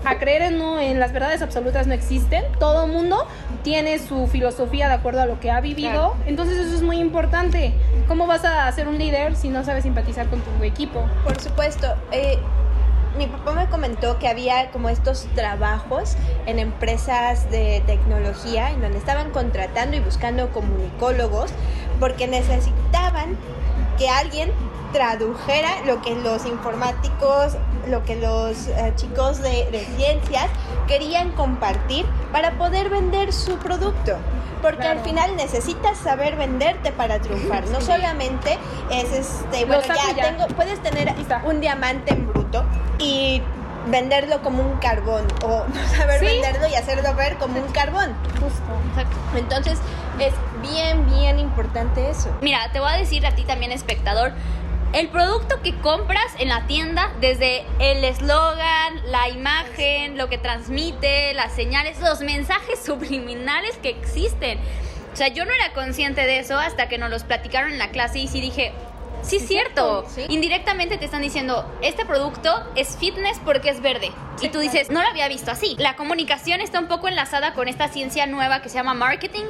a 0.04 0.20
creer 0.20 0.44
en, 0.44 0.60
no, 0.60 0.80
en 0.80 1.00
las 1.00 1.14
verdades 1.14 1.42
absolutas 1.42 1.88
no 1.88 1.96
existen. 1.96 2.44
Todo 2.60 2.86
mundo 2.86 3.28
tiene 3.64 3.98
su 3.98 4.28
filosofía 4.28 4.88
de 4.88 4.94
acuerdo 4.94 5.22
a 5.22 5.26
lo 5.26 5.40
que 5.40 5.50
ha 5.50 5.62
vivido. 5.62 5.90
Claro. 5.90 6.18
Entonces 6.28 6.60
eso 6.60 6.76
es 6.76 6.84
muy 6.84 6.98
importante. 7.00 7.74
¿Cómo 8.08 8.28
vas 8.28 8.46
a 8.46 8.72
ser 8.72 8.88
un 8.88 9.00
líder 9.00 9.36
si 9.36 9.50
no 9.50 9.66
sabes 9.66 9.82
simpatizar 9.82 10.28
con 10.28 10.42
tu 10.42 10.64
equipo? 10.64 11.04
Por 11.24 11.42
supuesto. 11.42 11.88
eh, 12.12 12.38
mi 13.18 13.28
papá 13.28 13.54
me 13.54 13.68
comentó 13.68 14.20
que 14.20 14.28
había 14.28 14.72
como 14.72 14.90
estos 14.90 15.28
trabajos 15.36 16.16
en 16.46 16.60
empresas 16.60 17.50
de 17.50 17.82
tecnología 17.86 18.72
en 18.72 18.82
donde 18.82 18.98
estaban 18.98 19.32
contratando 19.32 19.96
y 19.96 20.00
buscando 20.02 20.52
comunicólogos 20.52 21.52
porque 22.00 22.28
necesitaban 22.28 23.38
que 23.98 24.10
alguien 24.10 24.52
tradujera 24.92 25.70
lo 25.86 26.02
que 26.02 26.16
los 26.16 26.46
informáticos, 26.46 27.58
lo 27.88 28.04
que 28.04 28.16
los 28.16 28.68
eh, 28.68 28.94
chicos 28.96 29.42
de, 29.42 29.70
de 29.72 29.86
ciencias 29.98 30.48
querían 30.88 31.32
compartir 31.32 32.06
para 32.32 32.52
poder 32.58 32.90
vender 32.90 33.32
su 33.34 33.58
producto. 33.58 34.18
Porque 34.62 34.78
Claro. 34.80 35.00
al 35.00 35.06
final 35.06 35.36
necesitas 35.36 35.98
saber 35.98 36.36
venderte 36.38 36.92
para 36.92 37.20
triunfar. 37.20 37.68
No 37.68 37.82
solamente 37.82 38.58
es 38.90 39.12
este, 39.12 39.66
bueno, 39.66 39.84
ya, 39.84 40.16
ya. 40.16 40.30
tengo, 40.32 40.48
puedes 40.56 40.82
tener 40.82 41.14
un 41.46 41.62
diamante 41.62 42.14
en 42.14 42.28
bruto 42.28 42.64
y 42.98 43.44
venderlo 43.88 44.42
como 44.42 44.64
un 44.64 44.78
carbón 44.78 45.28
o 45.44 45.66
no 45.68 45.88
saber 45.96 46.20
Sí. 46.20 46.26
venderlo 46.26 46.68
y 46.68 46.74
hacerlo 46.74 47.14
ver 47.14 47.38
como 47.38 47.60
un 47.60 47.72
carbón. 47.74 48.16
Justo. 48.42 49.38
Entonces 49.38 49.78
es 50.18 50.34
bien, 50.68 51.06
bien 51.12 51.38
importante 51.38 52.10
eso. 52.10 52.30
Mira, 52.42 52.72
te 52.72 52.80
voy 52.80 52.90
a 52.90 52.96
decir 52.96 53.26
a 53.28 53.36
ti 53.36 53.44
también, 53.44 53.72
espectador, 53.72 54.32
el 54.96 55.10
producto 55.10 55.62
que 55.62 55.76
compras 55.82 56.26
en 56.40 56.48
la 56.48 56.68
tienda, 56.68 57.12
desde 57.20 57.66
el 57.80 58.02
eslogan, 58.06 59.12
la 59.12 59.28
imagen, 59.28 60.18
lo 60.18 60.30
que 60.30 60.38
transmite, 60.38 61.34
las 61.34 61.54
señales, 61.54 62.00
los 62.00 62.22
mensajes 62.22 62.80
subliminales 62.86 63.78
que 63.78 63.90
existen. 63.90 64.58
O 65.12 65.18
sea, 65.18 65.28
yo 65.28 65.44
no 65.44 65.52
era 65.52 65.74
consciente 65.74 66.22
de 66.22 66.40
eso 66.40 66.58
hasta 66.58 66.88
que 66.88 66.98
nos 66.98 67.10
los 67.10 67.26
platicaron 67.26 67.74
en 67.74 67.78
la 67.78 67.90
clase 67.90 68.20
y 68.20 68.30
sí 68.30 68.40
dije, 68.40 68.72
sí 69.22 69.38
es 69.38 69.48
cierto. 69.48 70.06
sí. 70.08 70.26
Indirectamente 70.30 70.98
te 70.98 71.04
están 71.04 71.22
diciendo, 71.22 71.70
este 71.82 72.06
producto 72.06 72.54
es 72.76 72.96
fitness 72.96 73.40
porque 73.44 73.72
es 73.72 73.82
verde. 73.82 74.14
y 74.42 74.48
tú 74.48 74.60
dices, 74.60 74.90
no 74.90 75.02
lo 75.02 75.10
había 75.10 75.28
visto 75.28 75.52
así. 75.52 75.76
La 75.78 75.98
comunicación 75.98 76.62
está 76.62 76.80
un 76.80 76.88
poco 76.88 77.10
enlazada 77.10 77.54
con 77.54 77.68
esta 77.68 77.90
ciencia 77.90 78.28
nueva 78.28 78.62
que 78.62 78.70
se 78.70 78.76
llama 78.76 78.94
marketing. 78.94 79.46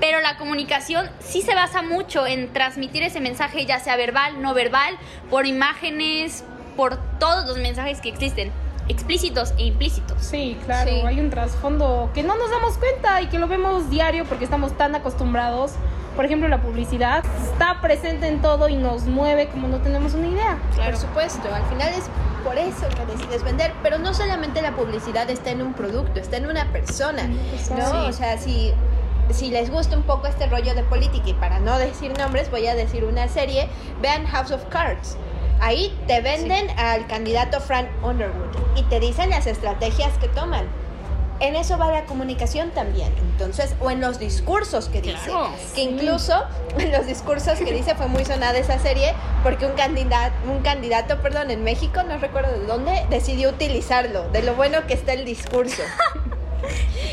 Pero 0.00 0.20
la 0.20 0.36
comunicación 0.36 1.08
sí 1.20 1.42
se 1.42 1.54
basa 1.54 1.82
mucho 1.82 2.26
en 2.26 2.52
transmitir 2.52 3.02
ese 3.02 3.20
mensaje, 3.20 3.64
ya 3.66 3.78
sea 3.80 3.96
verbal, 3.96 4.42
no 4.42 4.52
verbal, 4.54 4.94
por 5.30 5.46
imágenes, 5.46 6.44
por 6.76 6.98
todos 7.18 7.46
los 7.46 7.56
mensajes 7.58 8.00
que 8.00 8.10
existen, 8.10 8.52
explícitos 8.88 9.54
e 9.58 9.64
implícitos. 9.64 10.16
Sí, 10.22 10.58
claro, 10.66 10.90
Sí. 10.90 11.00
hay 11.04 11.18
un 11.20 11.30
trasfondo 11.30 12.10
que 12.14 12.22
no 12.22 12.36
nos 12.36 12.50
damos 12.50 12.76
cuenta 12.78 13.20
y 13.22 13.26
que 13.28 13.38
lo 13.38 13.48
vemos 13.48 13.88
diario 13.90 14.24
porque 14.26 14.44
estamos 14.44 14.76
tan 14.76 14.94
acostumbrados. 14.94 15.72
Por 16.14 16.24
ejemplo, 16.24 16.48
la 16.48 16.62
publicidad 16.62 17.24
está 17.50 17.80
presente 17.82 18.26
en 18.28 18.40
todo 18.40 18.68
y 18.68 18.76
nos 18.76 19.02
mueve 19.04 19.48
como 19.48 19.68
no 19.68 19.78
tenemos 19.78 20.14
una 20.14 20.28
idea. 20.28 20.58
Por 20.76 20.96
supuesto, 20.96 21.52
al 21.54 21.64
final 21.64 21.88
es 21.94 22.04
por 22.42 22.56
eso 22.56 22.86
que 22.88 23.04
decides 23.12 23.42
vender, 23.42 23.72
pero 23.82 23.98
no 23.98 24.14
solamente 24.14 24.62
la 24.62 24.72
publicidad 24.72 25.28
está 25.28 25.50
en 25.50 25.60
un 25.62 25.74
producto, 25.74 26.20
está 26.20 26.36
en 26.38 26.46
una 26.46 26.66
persona, 26.72 27.28
persona. 27.50 27.82
¿no? 27.82 27.90
Sí. 27.90 28.08
O 28.08 28.12
sea, 28.12 28.38
si, 28.38 28.72
si 29.30 29.50
les 29.50 29.70
gusta 29.70 29.96
un 29.96 30.02
poco 30.02 30.26
este 30.26 30.46
rollo 30.46 30.74
de 30.74 30.82
política 30.82 31.28
y 31.28 31.34
para 31.34 31.58
no 31.60 31.78
decir 31.78 32.16
nombres 32.18 32.50
voy 32.50 32.66
a 32.66 32.74
decir 32.74 33.04
una 33.04 33.28
serie, 33.28 33.68
vean 34.00 34.26
House 34.26 34.50
of 34.50 34.64
Cards. 34.66 35.16
Ahí 35.60 35.96
te 36.06 36.20
venden 36.20 36.68
al 36.78 37.06
candidato 37.06 37.60
Frank 37.60 37.88
Underwood 38.02 38.56
y 38.76 38.82
te 38.84 39.00
dicen 39.00 39.30
las 39.30 39.46
estrategias 39.46 40.16
que 40.18 40.28
toman. 40.28 40.66
En 41.38 41.54
eso 41.54 41.76
va 41.76 41.90
la 41.90 42.04
comunicación 42.04 42.70
también. 42.70 43.12
Entonces, 43.18 43.74
o 43.80 43.90
en 43.90 44.00
los 44.00 44.18
discursos 44.18 44.88
que 44.88 45.02
dice. 45.02 45.18
Claro, 45.26 45.50
que 45.74 45.82
incluso 45.82 46.44
en 46.78 46.92
los 46.92 47.06
discursos 47.06 47.58
que 47.58 47.72
dice 47.72 47.94
fue 47.94 48.06
muy 48.06 48.24
sonada 48.24 48.56
esa 48.58 48.78
serie 48.78 49.14
porque 49.42 49.66
un 49.66 49.72
candidato, 49.72 50.34
un 50.50 50.60
candidato, 50.62 51.20
perdón, 51.20 51.50
en 51.50 51.62
México, 51.62 52.02
no 52.02 52.18
recuerdo 52.18 52.58
de 52.58 52.66
dónde, 52.66 53.06
decidió 53.10 53.50
utilizarlo, 53.50 54.28
de 54.30 54.42
lo 54.42 54.54
bueno 54.54 54.86
que 54.86 54.94
está 54.94 55.12
el 55.12 55.24
discurso. 55.24 55.82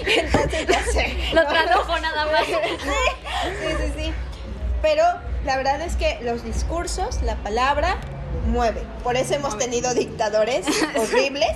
Entonces, 0.06 0.68
ya 0.68 0.84
sé. 0.84 1.18
Lo 1.34 1.44
¿no? 1.44 1.50
tradujo 1.50 2.00
nada 2.00 2.26
más. 2.26 2.46
Sí, 2.46 2.54
sí, 2.54 3.76
sí, 3.78 3.94
sí. 3.98 4.14
Pero 4.82 5.04
la 5.46 5.58
verdad 5.58 5.82
es 5.82 5.96
que 5.96 6.20
los 6.24 6.44
discursos, 6.44 7.22
la 7.24 7.36
palabra, 7.38 7.98
mueve. 8.48 8.82
Por 9.04 9.16
eso 9.16 9.34
hemos 9.34 9.58
tenido 9.58 9.94
dictadores 9.94 10.66
horribles. 10.96 11.56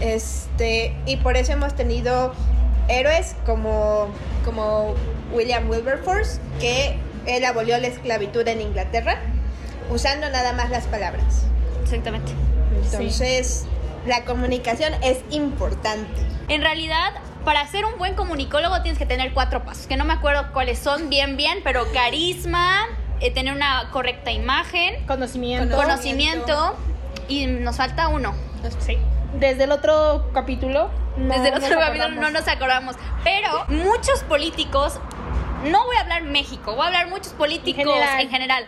Este, 0.00 0.94
y 1.06 1.16
por 1.16 1.36
eso 1.36 1.52
hemos 1.52 1.74
tenido 1.74 2.32
héroes 2.88 3.34
como, 3.44 4.08
como 4.44 4.94
William 5.32 5.68
Wilberforce, 5.68 6.40
que 6.60 6.96
él 7.26 7.44
abolió 7.44 7.78
la 7.78 7.88
esclavitud 7.88 8.46
en 8.46 8.60
Inglaterra, 8.60 9.20
usando 9.90 10.28
nada 10.30 10.52
más 10.52 10.70
las 10.70 10.86
palabras. 10.86 11.42
Exactamente. 11.82 12.32
Entonces, 12.84 13.64
la 14.06 14.24
comunicación 14.24 14.94
es 15.02 15.18
importante. 15.30 16.22
En 16.48 16.62
realidad, 16.62 17.12
para 17.44 17.66
ser 17.66 17.84
un 17.84 17.98
buen 17.98 18.14
comunicólogo 18.14 18.80
tienes 18.82 18.98
que 18.98 19.06
tener 19.06 19.32
cuatro 19.32 19.64
pasos, 19.64 19.86
que 19.86 19.96
no 19.96 20.04
me 20.04 20.14
acuerdo 20.14 20.52
cuáles 20.52 20.78
son 20.78 21.08
bien, 21.10 21.36
bien, 21.36 21.60
pero 21.62 21.84
carisma, 21.92 22.86
eh, 23.20 23.30
tener 23.32 23.52
una 23.54 23.90
correcta 23.90 24.30
imagen, 24.32 25.04
Conocimiento. 25.06 25.76
Conocimiento. 25.76 26.76
y 27.28 27.46
nos 27.46 27.76
falta 27.76 28.08
uno. 28.08 28.34
Sí. 28.80 28.96
Desde 29.34 29.64
el 29.64 29.72
otro 29.72 30.30
capítulo. 30.32 30.90
no 31.18 31.34
Desde 31.34 31.48
el 31.48 31.54
otro 31.56 31.78
capítulo 31.78 32.04
acordamos. 32.04 32.20
no 32.20 32.30
nos 32.30 32.48
acordamos. 32.48 32.96
Pero 33.22 33.64
muchos 33.68 34.22
políticos, 34.24 34.98
no 35.64 35.84
voy 35.84 35.96
a 35.96 36.00
hablar 36.00 36.22
México, 36.22 36.74
voy 36.74 36.84
a 36.84 36.86
hablar 36.86 37.08
muchos 37.08 37.32
políticos 37.34 37.82
En 37.84 37.90
general. 37.92 38.20
en 38.20 38.30
general, 38.30 38.66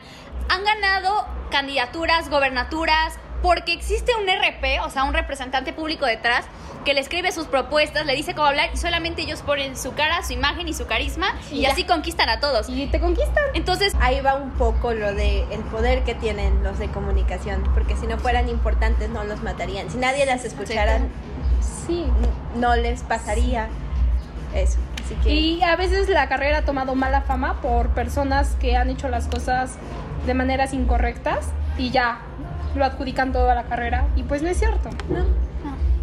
han 0.50 0.64
ganado 0.64 1.26
candidaturas, 1.50 2.28
gobernaturas, 2.28 3.18
porque 3.42 3.72
existe 3.72 4.12
un 4.14 4.28
RP, 4.28 4.80
o 4.84 4.90
sea, 4.90 5.04
un 5.04 5.14
representante 5.14 5.72
público 5.72 6.06
detrás, 6.06 6.44
que 6.84 6.94
le 6.94 7.00
escribe 7.00 7.30
sus 7.30 7.46
propuestas, 7.46 8.06
le 8.06 8.14
dice 8.14 8.34
cómo 8.34 8.46
hablar 8.48 8.70
y 8.72 8.76
solamente 8.76 9.22
ellos 9.22 9.42
ponen 9.42 9.76
su 9.76 9.92
cara, 9.94 10.22
su 10.22 10.32
imagen 10.32 10.66
y 10.66 10.72
su 10.72 10.86
carisma 10.86 11.34
y, 11.52 11.66
así 11.66 11.84
conquistan 11.84 12.28
a 12.30 12.40
todos. 12.40 12.68
Y 12.70 12.86
te 12.86 13.00
conquistan. 13.00 13.44
Entonces, 13.54 13.94
Ahí 14.00 14.20
va 14.20 14.34
un 14.34 14.50
poco 14.52 14.94
lo 14.94 15.12
de 15.14 15.42
el 15.52 15.60
poder 15.64 16.04
que 16.04 16.14
tienen 16.14 16.62
los 16.62 16.78
de 16.78 16.88
comunicación, 16.88 17.62
porque 17.74 17.96
si 17.96 18.06
no 18.06 18.18
fueran 18.18 18.48
importantes 18.48 19.10
no 19.10 19.24
los 19.24 19.42
matarían. 19.42 19.90
Si 19.90 19.98
nadie 19.98 20.24
las 20.24 20.44
escuchara, 20.44 21.00
Sí. 21.60 22.06
no 22.56 22.74
les 22.76 23.02
pasaría 23.02 23.68
eso. 24.54 24.78
Así 25.04 25.14
que 25.16 25.30
Y 25.30 25.62
a 25.62 25.76
veces 25.76 26.08
la 26.08 26.28
carrera 26.28 26.58
ha 26.58 26.64
tomado 26.64 26.94
mala 26.94 27.22
fama 27.22 27.60
por 27.60 27.90
personas 27.90 28.56
que 28.58 28.76
han 28.76 28.88
hecho 28.88 29.08
las 29.08 29.26
cosas 29.26 29.76
de 30.26 30.34
maneras 30.34 30.72
incorrectas 30.72 31.46
y 31.76 31.90
ya 31.90 32.20
lo 32.74 32.84
adjudican 32.84 33.32
todo 33.32 33.50
a 33.50 33.54
la 33.54 33.64
carrera 33.64 34.06
y 34.16 34.22
pues 34.22 34.42
no 34.42 34.48
es 34.48 34.58
cierto. 34.58 34.90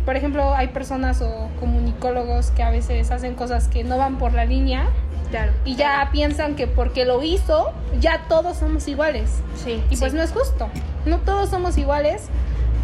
Por 0.05 0.15
ejemplo, 0.15 0.55
hay 0.55 0.69
personas 0.69 1.21
o 1.21 1.50
comunicólogos 1.59 2.51
que 2.51 2.63
a 2.63 2.69
veces 2.69 3.12
hacen 3.12 3.36
cosas 3.36 3.67
que 3.67 3.83
no 3.83 3.97
van 3.97 4.17
por 4.17 4.33
la 4.33 4.45
línea 4.45 4.88
claro. 5.29 5.51
y 5.65 5.75
ya 5.75 6.07
piensan 6.13 6.55
que 6.55 6.65
porque 6.65 7.03
lo 7.03 7.21
hizo 7.24 7.74
ya 8.00 8.25
todos 8.29 8.57
somos 8.57 8.88
iguales. 8.88 9.41
Sí. 9.55 9.83
Y 9.89 9.97
pues 9.97 10.12
sí. 10.12 10.17
no 10.17 10.24
es 10.24 10.31
justo. 10.31 10.69
No 11.05 11.17
todos 11.19 11.50
somos 11.50 11.77
iguales 11.77 12.29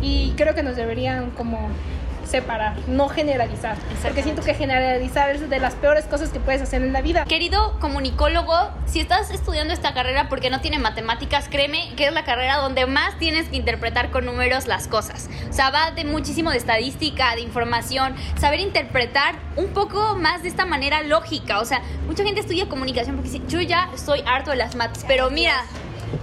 y 0.01 0.33
creo 0.35 0.53
que 0.53 0.63
nos 0.63 0.75
deberían 0.75 1.31
como 1.31 1.69
separar, 2.33 2.73
no 2.87 3.09
generalizar. 3.09 3.77
Porque 4.01 4.23
siento 4.23 4.41
que 4.41 4.55
generalizar 4.55 5.29
es 5.29 5.47
de 5.51 5.59
las 5.59 5.75
peores 5.75 6.05
cosas 6.05 6.29
que 6.29 6.39
puedes 6.39 6.63
hacer 6.63 6.81
en 6.81 6.91
la 6.91 7.03
vida. 7.03 7.25
Querido 7.25 7.79
comunicólogo, 7.79 8.55
si 8.87 9.01
estás 9.01 9.29
estudiando 9.29 9.71
esta 9.71 9.93
carrera 9.93 10.29
porque 10.29 10.49
no 10.49 10.59
tiene 10.59 10.79
matemáticas, 10.79 11.47
créeme 11.47 11.93
que 11.95 12.07
es 12.07 12.13
la 12.13 12.23
carrera 12.23 12.57
donde 12.57 12.87
más 12.87 13.19
tienes 13.19 13.49
que 13.49 13.57
interpretar 13.57 14.09
con 14.09 14.25
números 14.25 14.65
las 14.65 14.87
cosas. 14.87 15.29
O 15.47 15.53
sea, 15.53 15.69
va 15.69 15.91
de 15.91 16.05
muchísimo 16.05 16.49
de 16.49 16.57
estadística, 16.57 17.35
de 17.35 17.41
información, 17.41 18.15
saber 18.39 18.61
interpretar 18.61 19.35
un 19.55 19.67
poco 19.67 20.15
más 20.15 20.41
de 20.41 20.49
esta 20.49 20.65
manera 20.65 21.03
lógica. 21.03 21.59
O 21.59 21.65
sea, 21.65 21.83
mucha 22.07 22.23
gente 22.23 22.39
estudia 22.39 22.67
comunicación 22.67 23.15
porque 23.15 23.29
dice, 23.29 23.43
yo 23.47 23.61
ya 23.61 23.91
estoy 23.93 24.23
harto 24.25 24.49
de 24.49 24.57
las 24.57 24.75
mates, 24.75 25.05
pero 25.07 25.29
mira, 25.29 25.63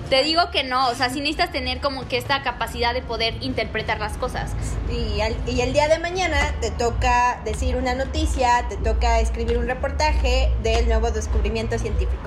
te 0.09 0.23
digo 0.25 0.50
que 0.50 0.64
no, 0.64 0.88
o 0.88 0.94
sea, 0.94 1.09
sí 1.11 1.20
necesitas 1.20 1.50
tener 1.52 1.80
como 1.80 2.06
que 2.09 2.16
esta 2.16 2.42
capacidad 2.42 2.94
de 2.94 3.02
poder 3.02 3.35
interpretar 3.42 3.99
las 4.00 4.16
cosas. 4.16 4.52
Y, 4.90 5.20
al- 5.20 5.37
y 5.47 5.61
el 5.61 5.73
día 5.73 5.88
de 5.88 5.99
mañana 5.99 6.37
te 6.61 6.70
toca 6.70 7.40
decir 7.44 7.76
una 7.76 7.94
noticia, 7.94 8.66
te 8.68 8.76
toca 8.76 9.20
escribir 9.20 9.59
un 9.59 9.66
reportaje 9.66 10.52
del 10.62 10.88
nuevo 10.88 11.11
descubrimiento 11.11 11.78
científico. 11.78 12.23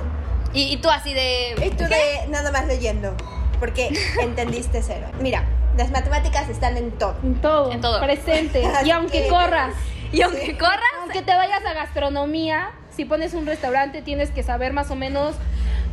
Y, 0.53 0.73
y 0.73 0.77
tú 0.77 0.89
así 0.89 1.13
de... 1.13 1.55
Y 1.65 1.69
tú 1.71 1.83
de 1.85 2.27
nada 2.29 2.51
más 2.51 2.67
leyendo, 2.67 3.15
porque 3.59 3.89
entendiste 4.21 4.81
cero. 4.83 5.07
Mira, 5.19 5.43
las 5.77 5.89
matemáticas 5.91 6.47
están 6.49 6.77
en 6.77 6.91
todo. 6.91 7.15
En 7.23 7.35
todo, 7.41 7.71
En 7.71 7.81
todo. 7.81 7.99
presente. 8.01 8.63
Y 8.85 8.91
aunque 8.91 9.23
que- 9.23 9.27
corras, 9.29 9.73
Y 10.13 10.21
aunque 10.21 10.55
corras, 10.59 10.79
aunque 11.01 11.23
te 11.23 11.33
vayas 11.35 11.65
a 11.65 11.73
gastronomía, 11.73 12.69
si 12.95 13.03
pones 13.05 13.33
un 13.33 13.47
restaurante 13.47 14.03
tienes 14.03 14.29
que 14.29 14.43
saber 14.43 14.71
más 14.71 14.91
o 14.91 14.95
menos 14.95 15.35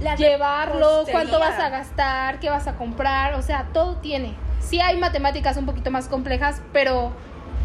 La 0.00 0.16
llevarlo, 0.16 1.04
cuánto 1.10 1.38
vas 1.38 1.58
a 1.58 1.68
gastar, 1.68 2.40
qué 2.40 2.48
vas 2.48 2.66
a 2.66 2.74
comprar, 2.76 3.34
o 3.34 3.42
sea, 3.42 3.66
todo 3.72 3.96
tiene. 3.96 4.34
Sí 4.60 4.80
hay 4.80 4.96
matemáticas 4.96 5.56
un 5.56 5.66
poquito 5.66 5.90
más 5.90 6.08
complejas, 6.08 6.62
pero 6.72 7.12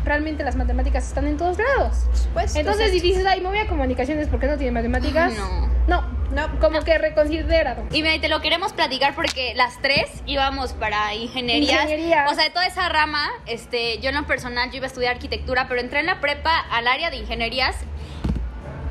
realmente 0.03 0.43
las 0.43 0.55
matemáticas 0.55 1.07
están 1.07 1.27
en 1.27 1.37
todos 1.37 1.57
lados. 1.57 2.05
Supuesto. 2.13 2.59
Entonces, 2.59 2.91
si 2.91 2.99
dices, 2.99 3.25
ay, 3.25 3.41
me 3.41 3.47
voy 3.49 3.57
a 3.59 3.67
comunicaciones 3.67 4.27
porque 4.27 4.47
no 4.47 4.57
tiene 4.57 4.71
matemáticas, 4.71 5.33
No. 5.33 5.67
no, 5.87 6.03
No. 6.31 6.59
como 6.59 6.81
que 6.81 6.97
reconsiderado. 6.97 7.83
Y 7.91 8.03
mira, 8.03 8.19
te 8.21 8.27
lo 8.29 8.41
queremos 8.41 8.73
platicar 8.73 9.15
porque 9.15 9.53
las 9.55 9.81
tres 9.81 10.05
íbamos 10.25 10.73
para 10.73 11.13
ingenierías. 11.15 11.83
Ingeniería. 11.85 12.25
O 12.29 12.33
sea, 12.35 12.43
de 12.43 12.49
toda 12.51 12.65
esa 12.67 12.87
rama, 12.89 13.29
este, 13.45 13.99
yo 13.99 14.09
en 14.09 14.15
lo 14.15 14.27
personal 14.27 14.69
yo 14.71 14.77
iba 14.77 14.85
a 14.85 14.87
estudiar 14.87 15.13
arquitectura, 15.15 15.67
pero 15.67 15.79
entré 15.81 16.01
en 16.01 16.05
la 16.07 16.19
prepa 16.21 16.55
al 16.71 16.87
área 16.87 17.09
de 17.09 17.17
ingenierías. 17.17 17.75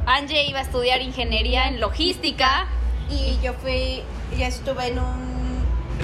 Angie 0.06 0.44
iba 0.48 0.58
a 0.58 0.62
estudiar 0.62 1.00
ingeniería 1.00 1.68
en 1.68 1.80
logística. 1.80 2.66
Y 3.10 3.38
yo 3.42 3.52
fui, 3.54 4.02
yo 4.38 4.46
estuve 4.46 4.88
en 4.88 4.98
un 4.98 5.34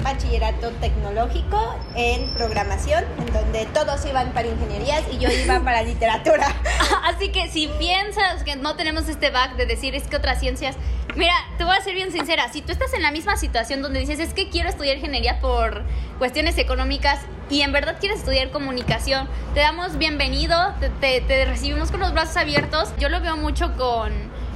bachillerato 0.03 0.69
tecnológico 0.79 1.75
en 1.95 2.27
programación, 2.29 3.03
en 3.19 3.33
donde 3.33 3.65
todos 3.67 4.05
iban 4.05 4.31
para 4.31 4.47
ingenierías 4.47 5.03
y 5.11 5.17
yo 5.17 5.29
iba 5.29 5.59
para 5.59 5.81
literatura. 5.83 6.47
Así 7.03 7.29
que 7.29 7.49
si 7.49 7.67
piensas 7.67 8.43
que 8.43 8.55
no 8.55 8.75
tenemos 8.75 9.07
este 9.09 9.29
back 9.31 9.55
de 9.57 9.65
decir 9.65 9.93
es 9.95 10.07
que 10.07 10.15
otras 10.15 10.39
ciencias, 10.39 10.75
mira, 11.15 11.33
te 11.57 11.65
voy 11.65 11.75
a 11.75 11.81
ser 11.81 11.93
bien 11.93 12.11
sincera, 12.11 12.51
si 12.51 12.61
tú 12.61 12.71
estás 12.71 12.93
en 12.93 13.01
la 13.01 13.11
misma 13.11 13.35
situación 13.35 13.81
donde 13.81 13.99
dices 13.99 14.19
es 14.19 14.33
que 14.33 14.49
quiero 14.49 14.69
estudiar 14.69 14.95
ingeniería 14.97 15.39
por 15.39 15.83
cuestiones 16.17 16.57
económicas 16.57 17.19
y 17.49 17.61
en 17.61 17.71
verdad 17.73 17.97
quieres 17.99 18.19
estudiar 18.19 18.49
comunicación, 18.51 19.27
te 19.53 19.59
damos 19.59 19.97
bienvenido, 19.97 20.55
te, 20.79 20.89
te- 20.89 21.21
te 21.21 21.45
recibimos 21.45 21.91
con 21.91 21.99
los 21.99 22.13
brazos 22.13 22.37
abiertos. 22.37 22.93
Yo 22.97 23.09
lo 23.09 23.19
veo 23.19 23.35
mucho 23.35 23.75
con, 23.75 24.13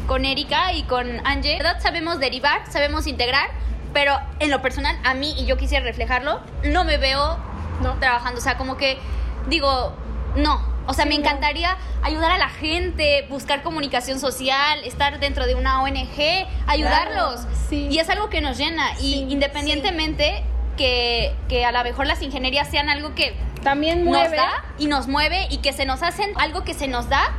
con 0.08 0.26
Erika 0.26 0.74
y 0.74 0.84
con 0.84 1.26
Angie, 1.26 1.58
¿verdad? 1.58 1.80
Sabemos 1.82 2.20
derivar, 2.20 2.62
sabemos 2.72 3.08
integrar, 3.08 3.50
pero 3.94 4.18
en 4.40 4.52
lo 4.52 4.62
personal, 4.62 4.98
a 5.04 5.14
mí, 5.14 5.34
y 5.38 5.46
yo 5.46 5.58
quisiera 5.58 5.84
reflejarlo, 5.86 6.42
no 6.64 6.84
me 6.84 6.98
veo 6.98 7.38
No. 7.82 7.94
trabajando. 8.00 8.40
O 8.40 8.44
sea, 8.44 8.58
como 8.58 8.78
que 8.78 8.98
digo, 9.48 9.94
no. 10.36 10.74
O 10.88 10.94
sea, 10.94 11.06
me 11.06 11.16
encantaría 11.16 11.76
ayudar 12.04 12.32
a 12.32 12.38
la 12.38 12.50
gente, 12.50 13.26
buscar 13.30 13.64
comunicación 13.64 14.20
social, 14.20 14.84
estar 14.84 15.20
dentro 15.20 15.46
de 15.48 15.56
una 15.56 15.82
ONG, 15.82 16.46
ayudarlos. 16.68 17.42
Sí. 17.70 17.88
Y 17.90 17.98
es 18.00 18.08
algo 18.10 18.30
que 18.30 18.40
nos 18.42 18.58
llena. 18.58 18.96
Sí, 18.98 19.26
y 19.28 19.34
independientemente 19.34 20.44
que, 20.78 21.34
que 21.50 21.66
a 21.66 21.72
lo 21.72 21.84
mejor 21.84 22.06
las 22.06 22.22
ingenierías 22.22 22.70
sean 22.70 22.90
algo 22.90 23.16
que 23.16 23.36
También 23.64 24.06
nos 24.06 24.14
mueve. 24.14 24.38
da 24.38 24.64
y 24.78 24.86
nos 24.88 25.08
mueve 25.08 25.48
y 25.50 25.58
que 25.58 25.74
se 25.74 25.86
nos 25.86 26.04
hacen 26.04 26.30
algo 26.38 26.64
que 26.64 26.74
se 26.76 26.88
nos 26.88 27.10
da, 27.10 27.34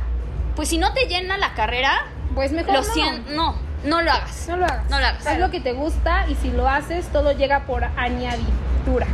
pues 0.57 0.67
si 0.69 0.77
no 0.77 0.91
te 0.93 1.05
llena 1.05 1.37
la 1.37 1.53
carrera, 1.53 2.05
Pues 2.37 2.51
mejor 2.51 2.73
lo 2.75 2.81
no. 2.83 2.93
siento, 2.93 3.31
no, 3.31 3.55
no 3.83 4.01
lo 4.03 4.11
hagas. 4.11 4.45
No 4.47 4.57
lo 4.57 4.65
hagas. 4.65 4.87
No 4.91 4.99
lo 4.99 5.05
hagas. 5.07 5.25
Haz 5.25 5.39
lo 5.39 5.49
que 5.49 5.59
te 5.59 5.73
gusta 5.73 6.27
y 6.29 6.35
si 6.35 6.51
lo 6.51 6.69
haces, 6.69 7.07
todo 7.07 7.31
llega 7.31 7.61
por 7.61 7.83
añadidura. 7.83 9.07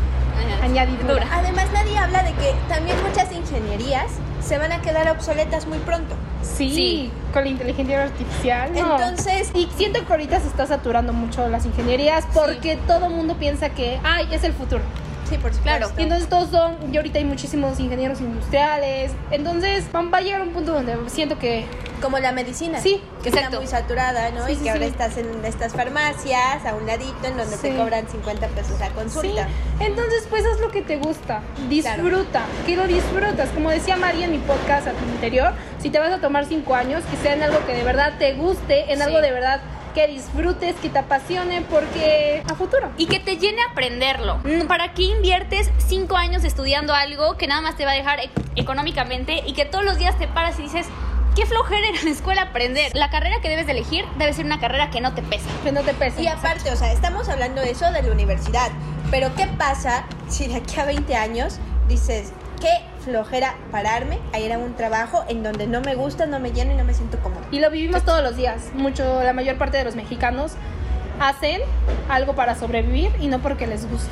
Añadidura. 0.61 1.13
Dura. 1.13 1.27
Además, 1.31 1.67
nadie 1.73 1.97
habla 1.97 2.21
de 2.23 2.33
que 2.33 2.53
también 2.67 2.97
muchas 3.07 3.31
ingenierías 3.31 4.07
se 4.45 4.57
van 4.57 4.73
a 4.73 4.81
quedar 4.81 5.09
obsoletas 5.09 5.67
muy 5.67 5.77
pronto. 5.79 6.15
Sí, 6.41 6.69
Sí. 6.75 7.11
con 7.31 7.43
la 7.45 7.49
inteligencia 7.51 8.03
artificial. 8.03 8.71
no. 8.73 8.99
Entonces- 8.99 9.51
y 9.53 9.69
siento 9.77 10.05
que 10.05 10.11
ahorita 10.11 10.41
se 10.41 10.47
está 10.47 10.65
saturando 10.67 11.13
mucho 11.13 11.47
las 11.47 11.65
ingenierías 11.65 12.25
porque 12.33 12.75
todo 12.87 13.05
el 13.05 13.13
mundo 13.13 13.35
piensa 13.35 13.69
que, 13.69 13.99
ay, 14.03 14.27
es 14.31 14.43
el 14.43 14.51
futuro. 14.51 14.81
Sí, 15.29 15.37
por 15.37 15.53
supuesto. 15.53 15.61
Claro. 15.63 15.91
Y 15.97 16.03
entonces 16.03 16.27
todos 16.29 16.49
son, 16.49 16.75
y 16.93 16.97
ahorita 16.97 17.17
hay 17.19 17.25
muchísimos 17.25 17.79
ingenieros 17.79 18.19
industriales. 18.21 19.11
Entonces 19.31 19.85
va 19.93 20.17
a 20.17 20.21
llegar 20.21 20.41
un 20.41 20.49
punto 20.49 20.73
donde 20.73 20.95
siento 21.09 21.39
que 21.39 21.65
Como 22.01 22.19
la 22.19 22.33
medicina. 22.33 22.79
Sí, 22.81 23.01
que 23.21 23.29
exacto. 23.29 23.47
está 23.47 23.59
muy 23.59 23.67
saturada, 23.67 24.29
¿no? 24.31 24.45
Sí, 24.45 24.51
y 24.51 24.55
sí, 24.57 24.63
que 24.63 24.69
ahora 24.71 24.83
sí. 24.83 24.91
estás 24.91 25.17
en 25.17 25.45
estas 25.45 25.71
farmacias, 25.73 26.65
a 26.65 26.75
un 26.75 26.85
ladito, 26.85 27.15
en 27.25 27.37
donde 27.37 27.55
te 27.55 27.75
cobran 27.77 28.07
50 28.09 28.47
pesos 28.47 28.81
a 28.81 28.87
Sí, 28.87 28.91
consulta. 28.93 29.47
entonces 29.79 30.27
pues 30.29 30.43
haz 30.45 30.59
lo 30.59 30.69
que 30.69 30.81
te 30.81 30.97
gusta, 30.97 31.41
disfruta, 31.69 32.41
que 32.65 32.75
lo 32.75 32.87
disfrutas. 32.87 33.49
Como 33.51 33.69
decía 33.69 33.95
María 33.95 34.25
en 34.25 34.31
mi 34.33 34.39
podcast 34.39 34.87
anterior, 34.87 35.53
si 35.79 35.89
te 35.89 35.99
vas 35.99 36.11
a 36.11 36.19
tomar 36.19 36.45
cinco 36.45 36.75
años, 36.75 37.03
que 37.09 37.15
sea 37.17 37.33
en 37.35 37.43
algo 37.43 37.65
que 37.65 37.73
de 37.73 37.83
verdad 37.83 38.13
te 38.19 38.33
guste, 38.33 38.91
en 38.91 39.01
algo 39.01 39.21
de 39.21 39.31
verdad 39.31 39.61
que 39.93 40.07
disfrutes, 40.07 40.75
que 40.77 40.89
te 40.89 40.99
apasione, 40.99 41.61
porque 41.61 42.43
a 42.49 42.55
futuro. 42.55 42.91
Y 42.97 43.05
que 43.07 43.19
te 43.19 43.37
llene 43.37 43.61
aprenderlo. 43.71 44.37
Mm, 44.43 44.67
¿Para 44.67 44.93
qué 44.93 45.03
inviertes 45.03 45.71
cinco 45.77 46.17
años 46.17 46.43
estudiando 46.43 46.93
algo 46.93 47.37
que 47.37 47.47
nada 47.47 47.61
más 47.61 47.77
te 47.77 47.85
va 47.85 47.91
a 47.91 47.95
dejar 47.95 48.19
e- 48.19 48.29
económicamente 48.55 49.43
y 49.45 49.53
que 49.53 49.65
todos 49.65 49.85
los 49.85 49.97
días 49.97 50.17
te 50.17 50.27
paras 50.27 50.59
y 50.59 50.63
dices, 50.63 50.87
qué 51.35 51.45
flojera 51.45 51.87
a 51.99 52.03
la 52.03 52.09
escuela 52.11 52.41
aprender? 52.43 52.91
La 52.95 53.09
carrera 53.09 53.39
que 53.41 53.49
debes 53.49 53.65
de 53.65 53.73
elegir 53.73 54.05
debe 54.17 54.33
ser 54.33 54.45
una 54.45 54.59
carrera 54.59 54.89
que 54.89 55.01
no 55.01 55.13
te 55.13 55.21
pesa. 55.21 55.49
Que 55.63 55.71
no 55.71 55.81
te 55.81 55.93
pese. 55.93 56.21
Y 56.21 56.27
aparte, 56.27 56.71
o 56.71 56.75
sea, 56.75 56.91
estamos 56.91 57.29
hablando 57.29 57.61
de 57.61 57.71
eso 57.71 57.91
de 57.91 58.01
la 58.01 58.11
universidad. 58.11 58.71
Pero 59.11 59.33
¿qué 59.35 59.47
pasa 59.47 60.05
si 60.27 60.47
de 60.47 60.55
aquí 60.55 60.79
a 60.79 60.85
20 60.85 61.15
años 61.15 61.59
dices, 61.87 62.31
qué 62.63 62.69
flojera 63.03 63.55
pararme 63.71 64.17
a 64.33 64.39
ir 64.39 64.53
a 64.53 64.57
un 64.57 64.73
trabajo 64.75 65.23
en 65.27 65.43
donde 65.43 65.67
no 65.67 65.81
me 65.81 65.95
gusta, 65.95 66.25
no 66.25 66.39
me 66.39 66.51
lleno 66.51 66.71
y 66.71 66.75
no 66.75 66.85
me 66.85 66.93
siento 66.93 67.19
cómodo? 67.19 67.41
Y 67.51 67.59
lo 67.59 67.69
vivimos 67.69 68.03
todos 68.03 68.23
los 68.23 68.37
días. 68.37 68.71
Mucho, 68.73 69.21
la 69.21 69.33
mayor 69.33 69.57
parte 69.57 69.77
de 69.77 69.83
los 69.83 69.95
mexicanos 69.97 70.53
hacen 71.19 71.59
algo 72.09 72.33
para 72.35 72.55
sobrevivir 72.55 73.11
y 73.19 73.27
no 73.27 73.39
porque 73.39 73.67
les 73.67 73.87
guste. 73.89 74.09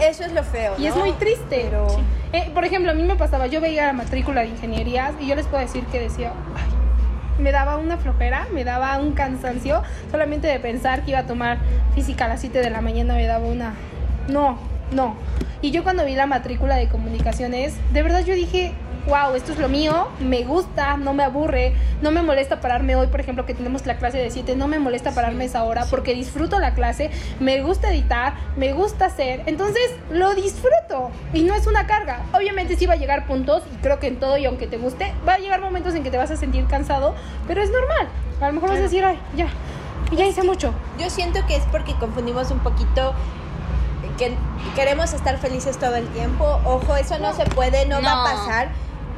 E- 0.00 0.08
Eso 0.10 0.22
es 0.24 0.32
lo 0.32 0.44
feo. 0.44 0.74
Y 0.78 0.86
es 0.86 0.94
¿no? 0.94 1.00
muy 1.00 1.12
triste. 1.12 1.62
Pero 1.70 1.86
Eh, 2.32 2.50
por 2.52 2.66
ejemplo, 2.66 2.90
a 2.90 2.94
mí 2.94 3.02
me 3.02 3.16
pasaba, 3.16 3.46
yo 3.46 3.60
veía 3.62 3.86
la 3.86 3.94
matrícula 3.94 4.42
de 4.42 4.48
ingenierías 4.48 5.12
y 5.18 5.26
yo 5.26 5.34
les 5.34 5.46
puedo 5.46 5.62
decir 5.62 5.82
que 5.86 5.98
decía, 5.98 6.32
"Ay", 6.56 7.42
me 7.42 7.52
daba 7.52 7.78
una 7.78 7.96
flojera, 7.96 8.46
me 8.52 8.64
daba 8.64 8.98
un 8.98 9.12
cansancio, 9.12 9.82
solamente 10.10 10.46
de 10.46 10.60
pensar 10.60 11.04
que 11.04 11.12
iba 11.12 11.20
a 11.20 11.26
tomar 11.26 11.56
física 11.94 12.26
a 12.26 12.28
las 12.28 12.40
7 12.40 12.58
de 12.60 12.68
la 12.68 12.82
mañana 12.82 13.14
me 13.14 13.26
daba 13.26 13.46
una... 13.46 13.72
No, 14.28 14.58
no. 14.92 15.16
Y 15.60 15.70
yo 15.70 15.82
cuando 15.82 16.04
vi 16.04 16.14
la 16.14 16.26
matrícula 16.26 16.76
de 16.76 16.88
comunicaciones, 16.88 17.74
de 17.92 18.02
verdad 18.02 18.24
yo 18.24 18.34
dije, 18.34 18.74
wow, 19.08 19.34
esto 19.34 19.52
es 19.52 19.58
lo 19.58 19.68
mío, 19.68 20.08
me 20.20 20.44
gusta, 20.44 20.96
no 20.96 21.14
me 21.14 21.24
aburre, 21.24 21.72
no 22.02 22.10
me 22.10 22.22
molesta 22.22 22.60
pararme 22.60 22.94
hoy, 22.94 23.06
por 23.06 23.20
ejemplo, 23.20 23.46
que 23.46 23.54
tenemos 23.54 23.86
la 23.86 23.96
clase 23.96 24.18
de 24.18 24.30
7, 24.30 24.54
no 24.54 24.68
me 24.68 24.78
molesta 24.78 25.12
pararme 25.12 25.46
esa 25.46 25.64
hora 25.64 25.86
porque 25.90 26.14
disfruto 26.14 26.58
la 26.58 26.74
clase, 26.74 27.10
me 27.40 27.62
gusta 27.62 27.90
editar, 27.90 28.34
me 28.56 28.72
gusta 28.72 29.06
hacer, 29.06 29.42
entonces 29.46 29.82
lo 30.10 30.34
disfruto 30.34 31.10
y 31.32 31.42
no 31.42 31.54
es 31.54 31.66
una 31.66 31.86
carga. 31.86 32.20
Obviamente 32.34 32.76
sí 32.76 32.86
va 32.86 32.94
a 32.94 32.98
llegar 32.98 33.26
puntos 33.26 33.62
y 33.72 33.76
creo 33.82 33.98
que 33.98 34.08
en 34.08 34.16
todo 34.16 34.36
y 34.36 34.44
aunque 34.44 34.66
te 34.66 34.76
guste, 34.76 35.12
va 35.26 35.34
a 35.34 35.38
llegar 35.38 35.60
momentos 35.60 35.94
en 35.94 36.02
que 36.02 36.10
te 36.10 36.18
vas 36.18 36.30
a 36.30 36.36
sentir 36.36 36.66
cansado, 36.66 37.14
pero 37.46 37.62
es 37.62 37.70
normal. 37.70 38.08
A 38.40 38.48
lo 38.48 38.52
mejor 38.52 38.70
vas 38.70 38.78
a 38.78 38.82
decir, 38.82 39.04
ay, 39.04 39.18
ya, 39.34 39.48
ya 40.14 40.26
hice 40.26 40.42
mucho. 40.42 40.72
yo 40.98 41.08
siento 41.10 41.44
que 41.46 41.56
es 41.56 41.64
porque 41.72 41.94
confundimos 41.94 42.50
un 42.50 42.60
poquito 42.60 43.14
que 44.18 44.36
queremos 44.74 45.12
estar 45.14 45.38
felices 45.38 45.78
todo 45.78 45.94
el 45.96 46.06
tiempo. 46.08 46.44
Ojo, 46.64 46.96
eso 46.96 47.18
no, 47.18 47.32
se 47.34 47.44
puede, 47.46 47.86
no, 47.86 47.96
va 47.96 48.14
No. 48.14 48.20
a 48.20 48.24
pasar. 48.24 48.68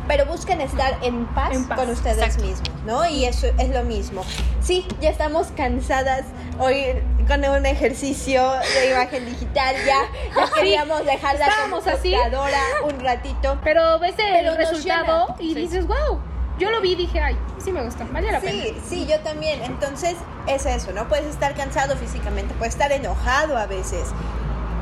Pero 0.09 0.27
busquen 0.27 0.61
estar 0.61 0.99
en 1.03 1.25
paz, 1.27 1.53
En 1.53 1.69
paz, 1.69 1.79
con 1.79 1.89
ustedes 1.91 2.19
exacto. 2.19 2.43
mismos, 2.45 2.71
¿no? 2.85 3.07
Y 3.07 3.27
eso 3.27 3.47
es 3.59 3.69
lo 3.69 3.85
mismo. 3.85 4.23
Sí, 4.61 4.85
ya 5.01 5.09
estamos 5.09 5.49
cansadas 5.57 6.25
hoy 6.59 7.01
con 7.29 7.45
un 7.45 7.65
ejercicio 7.65 8.51
de 8.75 8.91
imagen 8.91 9.25
digital. 9.27 9.77
Ya, 9.87 10.01
ya 10.37 10.51
queríamos 10.55 11.05
dejar 11.05 11.39
la 11.39 11.47
Estábamos 11.47 11.87
así. 11.87 12.13
computadora 12.13 12.59
un 12.85 12.99
ratito. 13.01 13.59
Pero 13.63 14.01
ves 14.01 14.15
el 14.19 14.33
Pero 14.33 14.57
resultado 14.57 15.37
y 15.39 15.55
Sí. 15.55 15.61
dices, 15.61 15.87
wow, 15.87 16.19
yo 16.59 16.71
lo 16.71 16.81
vi 16.81 16.93
y 16.93 16.97
dije, 16.97 17.21
ay, 17.21 17.39
sí 17.63 17.71
me 17.71 17.85
gustó, 17.85 18.05
vale 18.11 18.33
la 18.33 18.41
pena. 18.41 18.65
Sí, 18.65 18.77
sí, 18.89 19.07
yo 19.07 19.21
también. 19.21 19.63
Entonces 19.63 20.17
es 20.49 20.67
eso, 20.67 20.91
¿no? 20.93 21.07
Puedes 21.09 21.27
estar 21.27 21.55
cansado 21.55 21.97
físicamente, 21.97 22.53
puedes 22.55 22.75
estar 22.75 22.91
enojado 22.91 23.57
a 23.57 23.67
veces, 23.67 24.09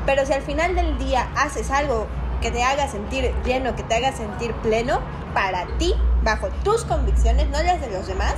pero 0.05 0.25
si 0.25 0.33
al 0.33 0.41
final 0.41 0.75
del 0.75 0.97
día 0.97 1.27
haces 1.35 1.71
algo 1.71 2.07
que 2.41 2.51
te 2.51 2.63
haga 2.63 2.87
sentir 2.87 3.33
lleno, 3.45 3.75
que 3.75 3.83
te 3.83 3.95
haga 3.95 4.11
sentir 4.13 4.53
pleno, 4.55 5.01
para 5.33 5.65
ti, 5.77 5.93
bajo 6.23 6.49
tus 6.63 6.85
convicciones, 6.85 7.47
no 7.49 7.61
las 7.61 7.81
de 7.81 7.91
los 7.91 8.07
demás, 8.07 8.35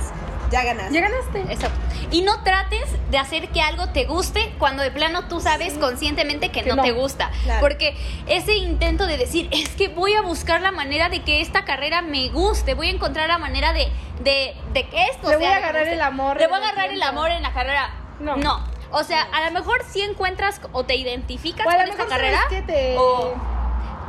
ya 0.50 0.64
ganaste. 0.64 0.92
Ya 0.92 1.00
ganaste. 1.00 1.52
Exacto. 1.52 1.78
Y 2.10 2.20
no 2.22 2.42
trates 2.42 2.84
de 3.10 3.16
hacer 3.16 3.48
que 3.48 3.62
algo 3.62 3.88
te 3.88 4.04
guste 4.04 4.52
cuando 4.58 4.82
de 4.82 4.90
plano 4.90 5.26
tú 5.28 5.40
sabes 5.40 5.74
conscientemente 5.78 6.50
que, 6.50 6.62
Que 6.62 6.68
no, 6.68 6.76
no. 6.76 6.82
te 6.82 6.92
gusta. 6.92 7.30
Claro. 7.44 7.60
Porque 7.60 7.96
ese 8.26 8.56
intento 8.56 9.06
de 9.06 9.16
decir, 9.16 9.48
es 9.50 9.70
que 9.70 9.88
voy 9.88 10.12
a 10.14 10.20
buscar 10.20 10.60
la 10.60 10.70
manera 10.70 11.08
de 11.08 11.22
que 11.22 11.40
esta 11.40 11.64
carrera 11.64 12.02
me 12.02 12.28
guste, 12.28 12.74
voy 12.74 12.88
a 12.88 12.90
encontrar 12.90 13.28
la 13.28 13.38
manera 13.38 13.72
de, 13.72 13.88
de, 14.22 14.54
de 14.74 14.88
que 14.88 15.06
esto 15.06 15.30
Le 15.30 15.38
sea 15.38 15.38
voy 15.38 15.46
a 15.46 15.56
agarrar 15.56 15.88
el 15.88 16.00
amor 16.02 16.38
Le 16.38 16.46
voy 16.48 16.56
a 16.60 16.68
agarrar 16.68 16.90
el 16.90 17.02
amor 17.02 17.30
en 17.30 17.42
la 17.42 17.52
carrera. 17.54 17.90
No. 18.20 18.36
No. 18.36 18.71
O 18.92 19.02
sea, 19.04 19.22
a 19.22 19.44
lo 19.46 19.52
mejor 19.52 19.82
sí 19.88 20.02
encuentras 20.02 20.60
o 20.72 20.84
te 20.84 20.94
identificas 20.96 21.66
O 21.66 21.70
a 21.70 21.76
con 21.76 21.88
esta 21.88 22.06
carrera. 22.06 22.40
que 22.48 22.62
te... 22.62 22.96
o 22.98 23.34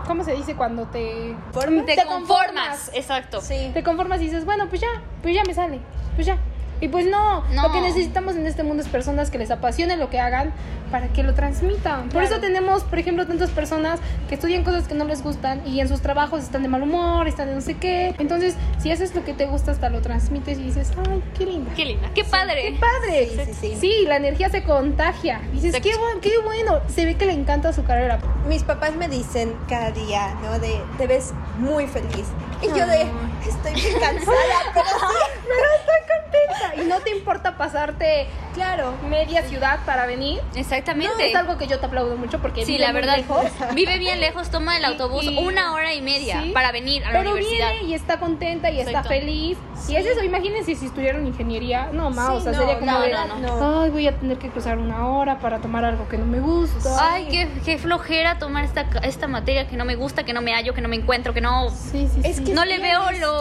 ¿Cómo 0.06 0.26
se 0.26 0.34
dice 0.34 0.56
cuando 0.56 0.86
te... 0.88 1.34
Formas. 1.54 1.86
te, 1.86 1.96
te 1.96 2.06
conformas. 2.06 2.28
conformas. 2.28 2.92
Exacto. 2.94 3.40
Sí. 3.42 3.72
Te 3.74 3.84
conformas 3.84 4.20
y 4.20 4.26
dices, 4.26 4.44
bueno, 4.44 4.68
pues 4.68 4.82
ya, 4.82 4.90
pues 5.22 5.34
ya 5.34 5.44
me 5.46 5.54
sale, 5.54 5.80
pues 6.16 6.28
ya. 6.28 6.38
Y 6.82 6.90
pues 6.90 7.06
no, 7.06 7.44
No. 7.54 7.64
lo 7.64 7.72
que 7.72 7.82
necesitamos 7.82 8.36
en 8.36 8.46
este 8.46 8.64
mundo 8.64 8.84
es 8.84 8.90
personas 8.90 9.32
que 9.32 9.38
les 9.38 9.52
apasione 9.52 9.96
lo 9.98 10.10
que 10.10 10.20
hagan 10.20 10.52
para 10.92 11.08
que 11.08 11.24
lo 11.24 11.34
transmitan. 11.34 12.10
Por 12.10 12.24
eso 12.24 12.40
tenemos, 12.40 12.84
por 12.84 13.00
ejemplo, 13.00 13.26
tantas 13.26 13.50
personas 13.50 14.00
que 14.30 14.36
estudian 14.36 14.64
cosas 14.64 14.88
que 14.88 14.94
no 14.94 15.06
les 15.06 15.24
gustan 15.24 15.62
y 15.66 15.80
en 15.80 15.88
sus 15.88 16.02
trabajos 16.02 16.44
están 16.44 16.62
de 16.62 16.68
mal 16.70 16.84
humor, 16.84 17.28
están 17.28 17.48
de 17.48 17.56
no 17.56 17.62
sé 17.62 17.76
qué. 17.78 18.14
Entonces, 18.20 18.56
si 18.80 18.92
haces 18.92 19.16
lo 19.16 19.24
que 19.24 19.34
te 19.34 19.46
gusta, 19.46 19.72
hasta 19.72 19.90
lo 19.90 20.02
transmites 20.02 20.60
y 20.60 20.64
dices, 20.64 20.92
ay, 21.10 21.24
qué 21.38 21.46
linda. 21.46 21.72
Qué 21.76 21.86
linda, 21.86 22.10
qué 22.14 22.24
padre. 22.24 22.74
¡Qué 22.74 22.80
padre! 22.80 23.46
Sí, 23.46 23.54
sí, 23.60 23.78
sí. 23.80 24.06
la 24.08 24.18
energía 24.18 24.50
se 24.50 24.64
contagia. 24.64 25.42
Dices, 25.52 25.74
qué, 25.82 25.96
bueno, 25.98 26.20
qué 26.22 26.32
bueno. 26.44 26.80
Se 26.94 27.06
ve 27.06 27.16
que 27.16 27.26
le 27.26 27.34
encanta 27.34 27.74
su 27.74 27.84
carrera. 27.84 28.20
Mis 28.48 28.64
papás 28.64 28.96
me 28.96 29.08
dicen 29.08 29.54
cada 29.68 29.92
día, 29.92 30.36
¿no? 30.44 30.60
De, 30.60 30.80
te 30.98 31.08
ves 31.08 31.34
muy 31.58 31.88
feliz. 31.88 32.28
Y 32.62 32.68
yo 32.68 32.86
de, 32.86 33.06
estoy 33.50 33.74
bien 33.74 34.00
cansada, 34.00 34.36
pero 34.74 34.86
sí. 34.86 35.16
Pero 35.44 35.68
estoy 35.80 36.00
contenta. 36.22 36.82
Y 36.84 36.86
no 36.88 37.00
te 37.00 37.10
importa 37.12 37.58
pasarte 37.58 38.28
Claro. 38.54 38.94
media 39.10 39.42
ciudad 39.44 39.80
para 39.86 40.06
venir. 40.06 40.40
Exactamente. 40.56 41.30
Es 41.30 41.36
algo 41.36 41.58
que 41.58 41.68
yo 41.68 41.80
te 41.80 41.86
aplaudo 41.88 42.16
mucho 42.18 42.40
porque 42.40 42.66
Sí, 42.66 42.74
vivo 42.74 42.86
la 42.86 42.92
muy 42.92 43.02
verdad. 43.02 43.18
lejos. 43.18 43.46
Vive 43.74 43.98
bien 43.98 44.20
lejos, 44.20 44.50
toma 44.50 44.78
el 44.78 44.86
autobús 44.86 45.24
y- 45.26 45.38
una 45.38 45.74
hora 45.74 45.94
y 45.94 46.02
media 46.02 46.42
Sí. 46.44 46.52
para 46.52 46.72
venir 46.72 47.04
a 47.04 47.12
la 47.12 47.20
Pero 47.20 47.32
universidad. 47.34 47.72
viene 47.72 47.88
y 47.88 47.94
está 47.94 48.20
contenta 48.20 48.70
y 48.72 48.80
está 48.80 49.04
feliz. 49.04 49.58
Y 49.90 49.96
es 49.96 50.06
eso, 50.06 50.24
imagínense 50.24 50.76
si 50.76 50.86
estudiaran 50.86 51.26
ingeniería. 51.28 51.90
No, 51.92 52.10
ma, 52.10 52.34
o 52.34 52.38
Sí, 52.38 52.44
sea, 52.44 52.52
no, 52.54 52.60
sería 52.60 52.80
como 52.80 52.92
no, 52.92 53.02
de, 53.02 53.12
no, 53.12 53.58
no. 53.60 53.82
ay, 53.82 53.90
voy 53.90 54.08
a 54.08 54.16
tener 54.18 54.38
que 54.38 54.50
cruzar 54.50 54.78
una 54.78 55.08
hora 55.10 55.40
para 55.40 55.60
tomar 55.60 55.84
algo 55.84 56.08
que 56.08 56.18
no 56.18 56.26
me 56.26 56.40
gusta. 56.40 57.14
Ay, 57.14 57.28
qué, 57.30 57.50
qué 57.66 57.78
flojera 57.78 58.38
tomar 58.40 58.64
esta, 58.64 58.86
esta 59.04 59.28
materia 59.28 59.68
que 59.68 59.76
no 59.76 59.84
me 59.86 59.96
gusta, 59.96 60.24
que 60.24 60.34
no 60.34 60.42
me 60.42 60.54
hallo, 60.54 60.74
que 60.74 60.82
no 60.82 60.88
me 60.88 60.96
encuentro, 60.96 61.34
que 61.34 61.42
no... 61.42 61.70
Sí, 61.70 62.08
sí, 62.14 62.22
Es 62.24 62.38
sí. 62.38 62.44
que 62.46 62.54
No 62.54 62.64
le 62.66 62.78
veo 62.80 63.12
lo- 63.20 63.33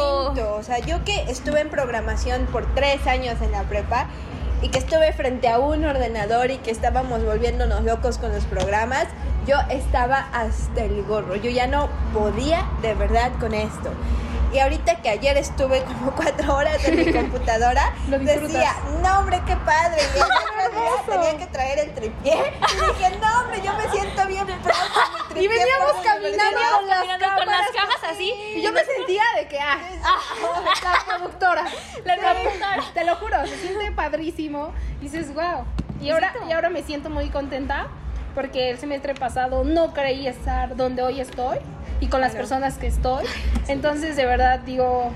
O 0.62 0.62
sea, 0.62 0.78
yo 0.78 1.04
que 1.04 1.22
estuve 1.30 1.60
en 1.60 1.70
programación 1.70 2.46
por 2.46 2.66
tres 2.74 3.06
años 3.06 3.40
en 3.42 3.52
la 3.52 3.62
prepa 3.64 4.06
y 4.62 4.68
que 4.68 4.78
estuve 4.78 5.12
frente 5.12 5.48
a 5.48 5.58
un 5.58 5.84
ordenador 5.84 6.50
y 6.50 6.58
que 6.58 6.70
estábamos 6.70 7.24
volviéndonos 7.24 7.82
locos 7.82 8.18
con 8.18 8.32
los 8.32 8.44
programas, 8.44 9.06
yo 9.46 9.56
estaba 9.70 10.28
hasta 10.32 10.84
el 10.84 11.02
gorro. 11.02 11.34
Yo 11.36 11.50
ya 11.50 11.66
no 11.66 11.88
podía 12.14 12.64
de 12.80 12.94
verdad 12.94 13.32
con 13.40 13.54
esto. 13.54 13.90
Y 14.52 14.58
ahorita 14.58 14.96
que 14.96 15.08
ayer 15.08 15.36
estuve 15.38 15.82
como 15.82 16.12
cuatro 16.16 16.56
horas 16.56 16.84
en 16.84 16.96
mi 16.96 17.12
computadora, 17.18 17.94
decía, 18.06 18.74
no 19.02 19.20
hombre, 19.20 19.40
qué 19.46 19.56
padre. 19.56 20.02
Y 20.14 20.18
realidad 20.56 21.04
tenía 21.08 21.38
que 21.38 21.46
traer 21.46 21.78
el 21.78 21.94
tripié. 21.94 22.34
Y 22.34 22.98
dije, 22.98 23.18
no 23.20 23.40
hombre, 23.40 23.62
yo 23.64 23.72
me 23.74 23.88
siento 23.90 24.26
bien 24.26 24.46
pro 24.46 24.72
con 24.72 25.12
mi 25.14 25.28
tripié 25.28 25.42
Y 25.44 25.48
veníamos 25.48 25.92
caminando 26.04 26.44
universidad". 26.44 26.76
con 26.76 26.88
las 26.88 27.36
con 27.38 27.46
las 27.46 27.70
cajas 27.70 28.10
así. 28.12 28.32
Y 28.56 28.62
yo 28.62 28.72
me 28.72 28.84
sentía 28.84 29.22
de 29.36 29.48
que, 29.48 29.58
ah, 29.58 29.78
la 30.82 31.16
productora. 31.16 31.64
La 32.04 32.16
productora. 32.16 32.84
Te 32.92 33.04
lo 33.04 33.16
juro, 33.16 33.46
se 33.46 33.56
siente 33.56 33.90
padrísimo. 33.92 34.72
Y 35.00 35.04
dices, 35.04 35.32
wow. 35.34 35.64
Y 36.00 36.10
ahora, 36.10 36.34
y 36.46 36.52
ahora 36.52 36.68
me 36.68 36.82
siento 36.82 37.10
muy 37.10 37.30
contenta 37.30 37.88
porque 38.34 38.70
el 38.70 38.78
semestre 38.78 39.14
pasado 39.14 39.62
no 39.64 39.92
creí 39.92 40.26
estar 40.26 40.76
donde 40.76 41.02
hoy 41.02 41.20
estoy 41.20 41.58
y 42.02 42.08
con 42.08 42.20
las 42.20 42.34
personas 42.34 42.78
que 42.78 42.88
estoy. 42.88 43.24
Entonces, 43.68 44.16
de 44.16 44.26
verdad, 44.26 44.58
digo, 44.58 45.12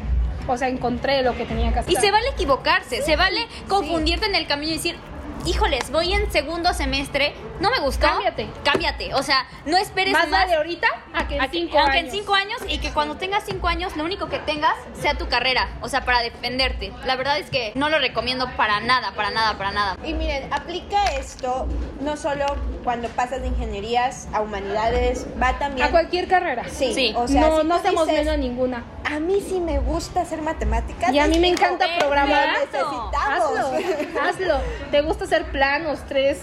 o 0.47 0.57
sea, 0.57 0.69
encontré 0.69 1.23
lo 1.23 1.37
que 1.37 1.45
tenía 1.45 1.73
que 1.73 1.81
hacer. 1.81 1.93
Y 1.93 1.97
se 1.97 2.13
vale 2.13 2.29
equivocarse, 2.29 3.03
se 3.03 3.17
vale 3.17 3.41
confundirte 3.69 4.27
en 4.27 4.37
el 4.37 4.47
camino 4.47 4.73
y 4.73 4.77
decir, 4.77 4.97
híjoles, 5.45 5.91
voy 5.91 6.13
en 6.13 6.31
segundo 6.31 6.73
semestre, 6.75 7.35
no 7.61 7.71
me 7.71 7.79
gustó. 7.81 8.07
Cámbiate. 8.07 8.49
Cámbiate. 8.65 9.15
O 9.15 9.23
sea, 9.23 9.47
no 9.65 9.77
esperes 9.77 10.13
más 10.13 10.29
más. 10.29 10.41
vale 10.43 10.55
ahorita 10.57 10.89
a 11.15 11.27
que 11.29 11.37
en 11.37 11.41
a 11.41 11.49
que- 11.49 11.59
cinco 11.59 11.79
aunque 11.79 11.99
años. 11.99 12.13
en 12.15 12.21
cinco 12.21 12.35
años 12.35 12.59
y 12.69 12.79
que 12.79 12.91
cuando 12.93 13.17
tengas 13.17 13.45
cinco 13.45 13.69
años 13.69 13.97
lo 13.97 14.05
único 14.05 14.29
que 14.29 14.39
tengas 14.41 14.75
sea 15.01 15.15
tu 15.15 15.29
carrera, 15.29 15.69
o 15.81 15.89
sea, 15.89 16.05
para 16.05 16.21
defenderte. 16.23 16.93
La 17.05 17.17
verdad 17.17 17.39
es 17.39 17.51
que 17.51 17.73
no 17.75 17.89
lo 17.89 17.99
recomiendo 17.99 18.49
para 18.57 18.81
nada, 18.81 19.13
para 19.13 19.31
nada, 19.31 19.57
para 19.59 19.71
nada. 19.73 19.97
Y 20.05 20.13
miren, 20.15 20.53
aplica 20.53 21.05
esto 21.15 21.67
no 22.01 22.17
solo 22.17 22.45
cuando 22.85 23.09
pasas 23.09 23.41
de 23.43 23.49
ingenierías 23.49 24.29
a 24.33 24.41
humanidades, 24.41 25.27
va 25.43 25.59
también... 25.59 25.87
A 25.89 25.91
cualquier 25.91 26.29
carrera. 26.29 26.65
Sí, 26.69 26.93
Sí. 26.95 27.13
o 27.17 27.27
sea, 27.27 27.41
no, 27.41 27.61
si 27.63 27.67
no 27.95 28.07
menos 28.07 28.29
a 28.29 28.37
ninguna. 28.37 28.85
A 29.05 29.19
mí 29.21 29.41
sí 29.47 29.61
me 29.61 29.79
gusta 29.79 30.21
hacer 30.23 30.43
matemáticas. 30.43 31.13
Y 31.13 31.19
a 31.19 31.27
mí 31.27 31.39
me 31.39 31.49
encanta 31.49 31.87
programar. 31.99 32.47
lo 32.49 32.59
necesitamos. 32.59 33.15
Hazlo, 33.17 34.21
hazlo. 34.21 34.61
¿Te 34.91 35.01
gusta 35.03 35.25
hacer 35.25 35.45
planos 35.51 36.01
tres 36.09 36.39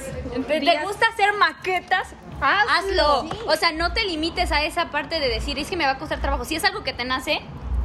¿Te 0.47 0.59
días? 0.59 0.75
Gusta 1.03 1.23
hacer 1.23 1.37
maquetas? 1.37 2.15
Hazlo. 2.41 3.21
Hazlo. 3.21 3.51
O 3.51 3.55
sea, 3.55 3.71
no 3.71 3.93
te 3.93 4.03
limites 4.05 4.51
a 4.51 4.63
esa 4.63 4.89
parte 4.89 5.19
de 5.19 5.29
decir, 5.29 5.57
es 5.59 5.69
que 5.69 5.77
me 5.77 5.85
va 5.85 5.91
a 5.91 5.97
costar 5.97 6.19
trabajo. 6.19 6.45
Si 6.45 6.55
es 6.55 6.63
algo 6.63 6.83
que 6.83 6.93
te 6.93 7.05
nace, 7.05 7.41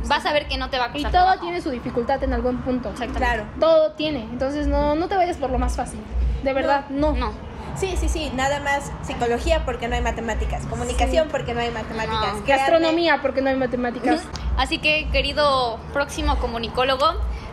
vas 0.07 0.27
a 0.27 0.33
ver 0.33 0.49
que 0.49 0.57
no 0.57 0.71
te 0.71 0.79
va 0.79 0.87
a 0.87 0.89
Y 0.89 0.93
costar 0.93 1.13
todo 1.13 1.23
trabajo. 1.23 1.43
tiene 1.43 1.61
su 1.61 1.71
dificultad 1.71 2.23
en 2.23 2.33
algún 2.33 2.59
punto. 2.63 2.91
Exactamente. 2.91 3.19
Claro. 3.19 3.45
Todo 3.61 3.93
tiene. 3.93 4.23
Entonces 4.25 4.67
no, 4.67 4.95
no 4.95 5.09
te 5.09 5.17
vayas 5.17 5.37
por 5.37 5.51
lo 5.51 5.59
más 5.59 5.77
fácil. 5.77 6.01
De 6.43 6.53
verdad, 6.53 6.87
no. 6.91 7.13
No. 7.13 7.33
Sí, 7.77 7.95
sí, 7.97 8.09
sí, 8.09 8.33
nada 8.35 8.59
más 8.59 8.91
psicología 9.03 9.65
porque 9.65 9.87
no 9.87 9.95
hay 9.95 10.01
matemáticas, 10.01 10.67
comunicación 10.67 11.29
porque 11.29 11.55
no 11.55 11.61
hay 11.61 11.71
matemáticas, 11.71 12.35
No. 12.35 12.45
Gastronomía, 12.45 13.23
porque 13.23 13.41
no 13.41 13.51
hay 13.51 13.57
matemáticas. 13.57 14.25
Así 14.57 14.79
que, 14.79 15.09
querido 15.13 15.79
próximo 15.93 16.39
comunicólogo, 16.41 17.07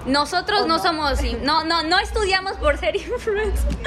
nosotros 0.05 0.61
¿O 0.61 0.67
no, 0.67 0.77
no? 0.77 0.83
somos, 0.83 1.21
no, 1.41 1.63
no, 1.63 1.83
no 1.83 1.99
estudiamos 1.99 2.53
por 2.53 2.77
ser 2.77 2.95
influencers. 2.95 3.77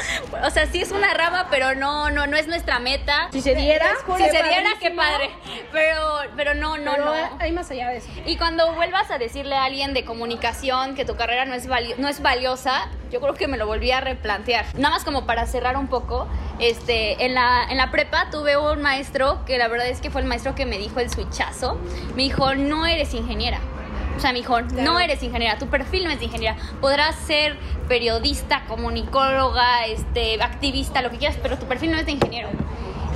O 0.44 0.50
sea, 0.50 0.66
sí 0.66 0.80
es 0.80 0.90
una 0.90 1.14
rama, 1.14 1.46
pero 1.50 1.74
no, 1.74 2.10
no, 2.10 2.26
no 2.26 2.36
es 2.36 2.46
nuestra 2.46 2.78
meta. 2.78 3.28
Si 3.32 3.40
se 3.40 3.54
diera, 3.54 3.86
Si 4.16 4.24
se 4.24 4.42
diera, 4.42 4.70
qué 4.80 4.90
padre. 4.90 5.30
Pero, 5.72 6.18
pero 6.36 6.54
no, 6.54 6.76
no, 6.78 6.92
Pero 6.92 7.04
no. 7.04 7.12
hay 7.38 7.52
más 7.52 7.70
allá 7.70 7.90
de 7.90 7.98
eso. 7.98 8.08
Y 8.26 8.36
cuando 8.36 8.72
vuelvas 8.74 9.10
a 9.10 9.18
decirle 9.18 9.54
a 9.56 9.64
alguien 9.64 9.94
de 9.94 10.04
comunicación 10.04 10.94
que 10.94 11.04
tu 11.04 11.16
carrera 11.16 11.44
no 11.44 11.54
es, 11.54 11.68
no 11.98 12.08
es 12.08 12.22
valiosa, 12.22 12.88
yo 13.10 13.20
creo 13.20 13.34
que 13.34 13.48
me 13.48 13.56
lo 13.56 13.66
volví 13.66 13.90
a 13.90 14.00
replantear. 14.00 14.66
Nada 14.74 14.94
más 14.96 15.04
como 15.04 15.26
para 15.26 15.46
cerrar 15.46 15.76
un 15.76 15.88
poco, 15.88 16.28
este, 16.58 17.24
en, 17.24 17.34
la, 17.34 17.64
en 17.68 17.76
la 17.76 17.90
prepa 17.90 18.28
tuve 18.30 18.56
un 18.56 18.82
maestro 18.82 19.44
que 19.44 19.58
la 19.58 19.68
verdad 19.68 19.86
es 19.88 20.00
que 20.00 20.10
fue 20.10 20.20
el 20.20 20.26
maestro 20.26 20.54
que 20.54 20.66
me 20.66 20.78
dijo 20.78 21.00
el 21.00 21.10
switchazo. 21.10 21.78
Me 22.16 22.22
dijo, 22.24 22.54
no 22.54 22.86
eres 22.86 23.14
ingeniera. 23.14 23.60
O 24.18 24.20
sea, 24.20 24.32
me 24.32 24.38
dijo, 24.40 24.60
no 24.60 24.98
eres 24.98 25.22
ingeniera, 25.22 25.58
tu 25.58 25.68
perfil 25.68 26.02
no 26.02 26.10
es 26.10 26.18
de 26.18 26.24
ingeniera. 26.24 26.56
Podrás 26.80 27.14
ser 27.14 27.56
periodista, 27.86 28.64
comunicóloga, 28.66 29.86
este, 29.86 30.42
activista, 30.42 31.02
lo 31.02 31.10
que 31.10 31.18
quieras, 31.18 31.38
pero 31.40 31.56
tu 31.56 31.66
perfil 31.66 31.92
no 31.92 31.98
es 31.98 32.04
de 32.06 32.12
ingeniero. 32.12 32.48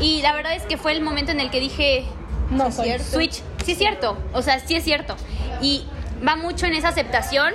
Y 0.01 0.23
la 0.23 0.33
verdad 0.33 0.55
es 0.55 0.62
que 0.62 0.79
fue 0.79 0.93
el 0.93 1.01
momento 1.03 1.33
en 1.33 1.41
el 1.41 1.51
que 1.51 1.59
dije, 1.59 2.05
No 2.51 2.71
soy. 2.71 2.85
cierto. 2.85 3.05
Switch, 3.05 3.43
sí 3.65 3.73
es 3.73 3.79
cierto, 3.79 4.17
o 4.33 4.43
sea, 4.43 4.61
sí 4.61 4.77
es 4.77 4.85
cierto. 4.85 5.17
Y 5.61 5.85
va 6.25 6.37
mucho 6.37 6.67
en 6.67 6.75
esa 6.75 6.88
aceptación 6.91 7.53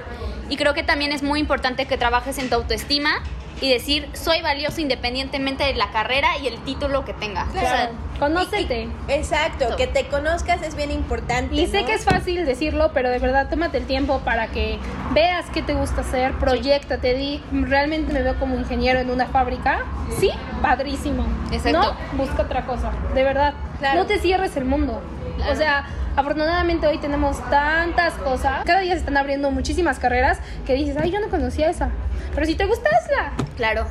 y 0.49 0.57
creo 0.57 0.73
que 0.73 0.83
también 0.83 1.13
es 1.13 1.23
muy 1.23 1.39
importante 1.39 1.85
que 1.85 1.97
trabajes 1.97 2.37
en 2.39 2.49
tu 2.49 2.55
autoestima 2.55 3.21
y 3.61 3.71
decir, 3.71 4.09
soy 4.13 4.41
valioso 4.41 4.81
independientemente 4.81 5.63
de 5.63 5.73
la 5.73 5.91
carrera 5.91 6.37
y 6.41 6.47
el 6.47 6.57
título 6.59 7.05
que 7.05 7.13
tenga. 7.13 7.45
O 7.49 7.51
sea, 7.53 7.61
Claro. 7.61 7.91
Conócete. 8.19 8.89
Exacto, 9.09 9.75
que 9.77 9.85
te 9.85 10.07
conozcas 10.07 10.63
es 10.63 10.75
bien 10.75 10.91
importante. 10.91 11.55
Y 11.55 11.67
sé 11.67 11.81
¿no? 11.81 11.87
que 11.87 11.93
es 11.93 12.03
fácil 12.03 12.45
decirlo, 12.45 12.91
pero 12.93 13.09
de 13.09 13.19
verdad 13.19 13.47
tómate 13.47 13.77
el 13.77 13.85
tiempo 13.85 14.19
para 14.19 14.47
que 14.47 14.79
veas 15.13 15.45
qué 15.53 15.61
te 15.61 15.73
gusta 15.73 16.01
hacer, 16.01 16.33
proyectate, 16.33 17.13
di, 17.13 17.43
realmente 17.51 18.11
me 18.13 18.23
veo 18.23 18.39
como 18.39 18.55
ingeniero 18.55 18.99
en 18.99 19.11
una 19.11 19.27
fábrica. 19.27 19.85
Sí, 20.19 20.31
padrísimo. 20.63 21.27
Exacto. 21.51 21.79
No, 21.79 22.17
busca 22.17 22.43
otra 22.43 22.65
cosa, 22.65 22.91
de 23.13 23.23
verdad. 23.23 23.53
Claro. 23.77 23.99
No 23.99 24.05
te 24.07 24.17
cierres 24.19 24.57
el 24.57 24.65
mundo. 24.65 25.01
Claro. 25.37 25.53
O 25.53 25.55
sea, 25.55 25.85
afortunadamente 26.15 26.87
hoy 26.87 26.97
tenemos 26.97 27.37
tantas 27.49 28.13
cosas. 28.15 28.63
Cada 28.65 28.79
día 28.81 28.93
se 28.93 28.99
están 28.99 29.17
abriendo 29.17 29.49
muchísimas 29.51 29.99
carreras 29.99 30.39
que 30.65 30.73
dices, 30.73 30.97
ay, 31.01 31.11
yo 31.11 31.19
no 31.19 31.29
conocía 31.29 31.69
esa. 31.69 31.89
Pero 32.33 32.45
si 32.45 32.55
te 32.55 32.65
gusta, 32.65 32.89
hazla. 32.89 33.31
claro. 33.55 33.87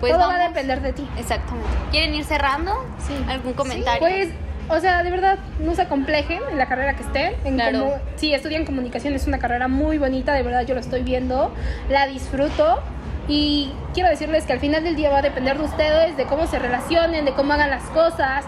Pues 0.00 0.12
Todo 0.12 0.22
va 0.26 0.34
a 0.34 0.38
vamos. 0.38 0.54
depender 0.54 0.80
de 0.82 0.92
ti. 0.92 1.08
Exactamente. 1.16 1.68
¿Quieren 1.90 2.14
ir 2.14 2.24
cerrando? 2.24 2.72
Sí. 3.06 3.14
¿Algún 3.28 3.52
comentario? 3.54 4.00
Pues, 4.00 4.28
o 4.68 4.78
sea, 4.80 5.02
de 5.02 5.10
verdad, 5.10 5.38
no 5.60 5.74
se 5.74 5.82
acomplejen 5.82 6.40
en 6.50 6.58
la 6.58 6.66
carrera 6.66 6.94
que 6.94 7.02
estén. 7.04 7.34
En 7.44 7.54
Claro. 7.54 7.78
cómo- 7.80 7.96
sí, 8.16 8.34
estudian 8.34 8.64
comunicación, 8.66 9.14
es 9.14 9.26
una 9.26 9.38
carrera 9.38 9.68
muy 9.68 9.98
bonita, 9.98 10.32
de 10.34 10.42
verdad 10.42 10.62
yo 10.66 10.74
lo 10.74 10.80
estoy 10.80 11.02
viendo, 11.02 11.54
la 11.88 12.06
disfruto. 12.06 12.82
Y 13.28 13.72
quiero 13.94 14.10
decirles 14.10 14.44
que 14.44 14.52
al 14.52 14.60
final 14.60 14.84
del 14.84 14.96
día 14.96 15.08
va 15.08 15.18
a 15.18 15.22
depender 15.22 15.56
de 15.56 15.64
ustedes, 15.64 16.16
de 16.18 16.24
cómo 16.26 16.46
se 16.46 16.58
relacionen, 16.58 17.24
de 17.24 17.32
cómo 17.32 17.54
hagan 17.54 17.70
las 17.70 17.84
cosas. 17.84 18.44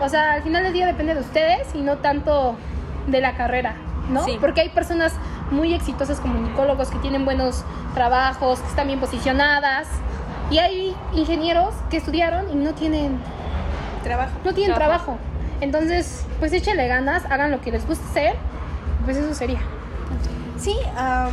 O 0.00 0.08
sea, 0.08 0.32
al 0.32 0.42
final 0.42 0.62
del 0.62 0.72
día 0.72 0.86
depende 0.86 1.14
de 1.14 1.20
ustedes 1.20 1.68
y 1.74 1.80
no 1.82 1.98
tanto 1.98 2.56
de 3.06 3.20
la 3.20 3.36
carrera, 3.36 3.74
¿no? 4.10 4.24
Sí. 4.24 4.38
Porque 4.40 4.62
hay 4.62 4.68
personas 4.70 5.12
muy 5.50 5.74
exitosas 5.74 6.20
comunicólogos 6.20 6.88
que 6.90 6.98
tienen 6.98 7.24
buenos 7.24 7.64
trabajos, 7.94 8.60
que 8.60 8.68
están 8.68 8.86
bien 8.86 9.00
posicionadas. 9.00 9.88
Y 10.50 10.58
hay 10.58 10.96
ingenieros 11.14 11.74
que 11.90 11.96
estudiaron 11.98 12.50
y 12.50 12.54
no 12.56 12.72
tienen 12.74 13.20
trabajo. 14.02 14.32
no 14.44 14.52
tienen 14.54 14.74
Trabajo. 14.74 15.04
trabajo. 15.04 15.18
Entonces, 15.60 16.24
pues 16.38 16.52
échenle 16.52 16.88
ganas, 16.88 17.24
hagan 17.26 17.50
lo 17.50 17.60
que 17.60 17.70
les 17.70 17.86
guste 17.86 18.04
hacer. 18.10 18.36
Pues 19.04 19.16
eso 19.16 19.34
sería. 19.34 19.60
Sí, 20.58 20.76
am, 20.96 21.30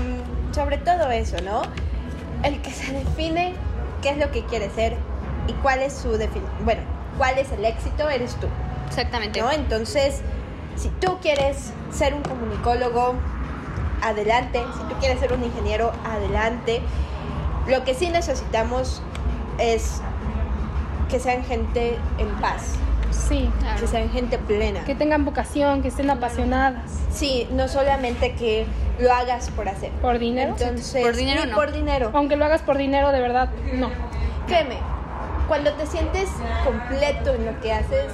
sobre 0.52 0.78
todo 0.78 1.10
eso, 1.12 1.38
¿no? 1.44 1.62
El 2.44 2.62
que 2.62 2.72
se 2.72 2.92
define 2.92 3.54
qué 4.02 4.10
es 4.10 4.18
lo 4.18 4.30
que 4.32 4.44
quiere 4.46 4.70
ser 4.70 4.96
y 5.48 5.54
cuál 5.54 5.82
es 5.82 5.94
su 5.94 6.12
definición. 6.12 6.66
Bueno, 6.66 6.82
cuál 7.18 7.38
es 7.38 7.52
el 7.52 7.66
éxito 7.66 8.10
eres 8.10 8.36
tú, 8.36 8.48
Exactamente. 8.88 9.42
¿no? 9.42 9.52
Entonces, 9.52 10.22
si 10.76 10.90
tú 10.90 11.18
quieres 11.22 11.72
ser 11.92 12.14
un 12.14 12.22
comunicólogo, 12.24 13.16
adelante. 14.02 14.64
Si 14.78 14.84
tú 14.94 15.00
quieres 15.00 15.20
ser 15.20 15.34
un 15.34 15.44
ingeniero, 15.44 15.92
adelante. 16.06 16.82
Lo 17.68 17.84
que 17.84 17.94
sí 17.94 18.10
necesitamos 18.10 19.02
es 19.58 20.02
que 21.10 21.20
sean 21.20 21.44
gente 21.44 21.98
en 22.18 22.28
paz, 22.42 22.76
Sí. 23.10 23.50
Claro. 23.60 23.80
que 23.80 23.88
sean 23.88 24.10
gente 24.10 24.38
plena. 24.38 24.84
Que 24.86 24.94
tengan 24.96 25.26
vocación, 25.26 25.82
que 25.82 25.88
estén 25.88 26.10
apasionadas. 26.10 26.84
Sí, 27.12 27.48
no 27.52 27.68
solamente 27.68 28.36
que 28.36 28.66
lo 29.00 29.12
hagas 29.14 29.50
por 29.52 29.68
hacer. 29.70 29.92
Por 30.02 30.20
dinero. 30.20 30.56
Entonces, 30.58 31.02
Por 31.04 31.16
dinero 31.16 31.44
ni 31.46 31.52
no. 31.52 31.56
por 31.58 31.72
dinero. 31.72 32.12
Aunque 32.14 32.36
lo 32.36 32.46
hagas 32.46 32.62
por 32.62 32.78
dinero, 32.78 33.12
de 33.12 33.20
verdad, 33.22 33.50
no. 33.74 33.90
Créeme, 34.48 34.78
cuando 35.48 35.72
te 35.74 35.86
sientes 35.88 36.30
completo 36.64 37.34
en 37.34 37.46
lo 37.46 37.60
que 37.62 37.74
haces, 37.74 38.06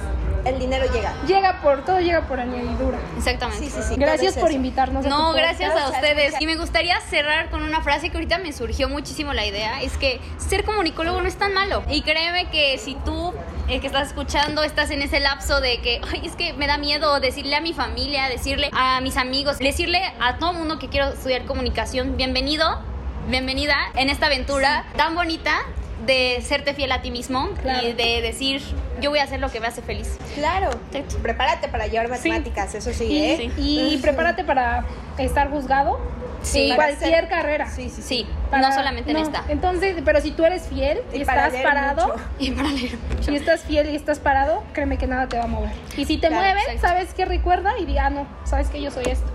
el 0.44 0.58
dinero 0.58 0.84
llega. 0.92 1.14
Llega 1.26 1.60
por, 1.62 1.84
todo 1.84 2.00
llega 2.00 2.22
por 2.22 2.38
añadidura. 2.38 2.98
Exactamente. 3.16 3.64
Sí, 3.64 3.70
sí, 3.70 3.80
sí. 3.82 3.94
Gracias 3.96 4.36
es 4.36 4.42
por 4.42 4.52
invitarnos. 4.52 5.06
a 5.06 5.08
No, 5.08 5.30
tu 5.30 5.36
gracias 5.38 5.72
podcast. 5.72 5.94
a 5.94 5.96
ustedes. 5.96 6.34
Y 6.40 6.46
me 6.46 6.56
gustaría 6.56 7.00
cerrar 7.00 7.48
con 7.50 7.62
una 7.62 7.80
frase 7.80 8.10
que 8.10 8.16
ahorita 8.18 8.38
me 8.38 8.52
surgió 8.52 8.88
muchísimo 8.88 9.32
la 9.32 9.46
idea. 9.46 9.80
Es 9.82 9.96
que 9.96 10.20
ser 10.36 10.64
comunicólogo 10.64 11.20
no 11.22 11.28
es 11.28 11.36
tan 11.36 11.54
malo. 11.54 11.82
Y 11.88 12.02
créeme 12.02 12.50
que 12.50 12.76
si 12.78 12.94
tú, 13.06 13.32
el 13.68 13.80
que 13.80 13.86
estás 13.86 14.08
escuchando, 14.08 14.62
estás 14.62 14.90
en 14.90 15.00
ese 15.00 15.18
lapso 15.18 15.60
de 15.60 15.80
que, 15.80 16.00
ay, 16.12 16.22
es 16.24 16.36
que 16.36 16.52
me 16.52 16.66
da 16.66 16.76
miedo 16.76 17.20
decirle 17.20 17.56
a 17.56 17.60
mi 17.62 17.72
familia, 17.72 18.28
decirle 18.28 18.70
a 18.74 19.00
mis 19.00 19.16
amigos, 19.16 19.58
decirle 19.58 20.02
a 20.20 20.36
todo 20.36 20.52
mundo 20.52 20.78
que 20.78 20.88
quiero 20.88 21.08
estudiar 21.08 21.46
comunicación, 21.46 22.18
bienvenido, 22.18 22.80
bienvenida 23.28 23.76
en 23.96 24.10
esta 24.10 24.26
aventura 24.26 24.84
tan 24.96 25.14
bonita 25.14 25.62
de 26.06 26.42
serte 26.42 26.74
fiel 26.74 26.92
a 26.92 27.02
ti 27.02 27.10
mismo 27.10 27.50
Claro. 27.62 27.86
y 27.86 27.92
de 27.92 28.20
decir, 28.22 28.62
yo 29.00 29.10
voy 29.10 29.18
a 29.18 29.24
hacer 29.24 29.40
lo 29.40 29.50
que 29.50 29.60
me 29.60 29.66
hace 29.66 29.82
feliz. 29.82 30.18
Claro. 30.34 30.70
Prepárate 31.22 31.68
para 31.68 31.86
llevar 31.86 32.06
Sí. 32.18 32.28
matemáticas, 32.30 32.74
eso 32.74 32.92
sí, 32.92 33.04
Y, 33.04 33.18
¿eh? 33.24 33.50
y 33.58 33.96
prepárate 33.98 34.44
para 34.44 34.84
estar 35.18 35.50
juzgado 35.50 35.98
Sí. 36.42 36.72
cualquier 36.74 36.98
ser- 37.22 37.28
carrera. 37.28 37.70
Sí, 37.70 37.88
sí, 37.88 38.02
sí. 38.02 38.26
Para- 38.50 38.68
no 38.68 38.74
solamente 38.74 39.12
no, 39.14 39.20
en 39.20 39.24
esta. 39.24 39.44
Entonces, 39.48 39.96
pero 40.04 40.20
si 40.20 40.30
tú 40.32 40.44
eres 40.44 40.68
fiel 40.68 41.00
y, 41.14 41.22
Y 41.22 41.24
para 41.24 41.46
estás 41.46 41.52
leer 41.54 41.64
parado, 41.64 42.06
mucho. 42.08 42.20
Y 42.38 42.50
para 42.50 42.68
leer 42.68 42.98
mucho. 43.16 43.30
estás 43.32 43.62
fiel 43.62 43.90
y 43.90 43.96
estás 43.96 44.18
parado, 44.18 44.62
créeme 44.74 44.98
que 44.98 45.06
nada 45.06 45.26
te 45.28 45.38
va 45.38 45.44
a 45.44 45.48
mover. 45.48 45.70
Y 45.96 46.04
si 46.04 46.18
te 46.18 46.28
Claro, 46.28 46.42
mueve, 46.42 46.60
exacto. 46.60 46.80
sabes 46.88 47.14
que 47.14 47.24
recuerda 47.24 47.72
y 47.78 47.86
diga, 47.86 48.06
ah, 48.06 48.10
no, 48.10 48.26
sabes 48.44 48.68
que 48.68 48.82
yo 48.82 48.90
soy 48.90 49.04
esto. 49.06 49.26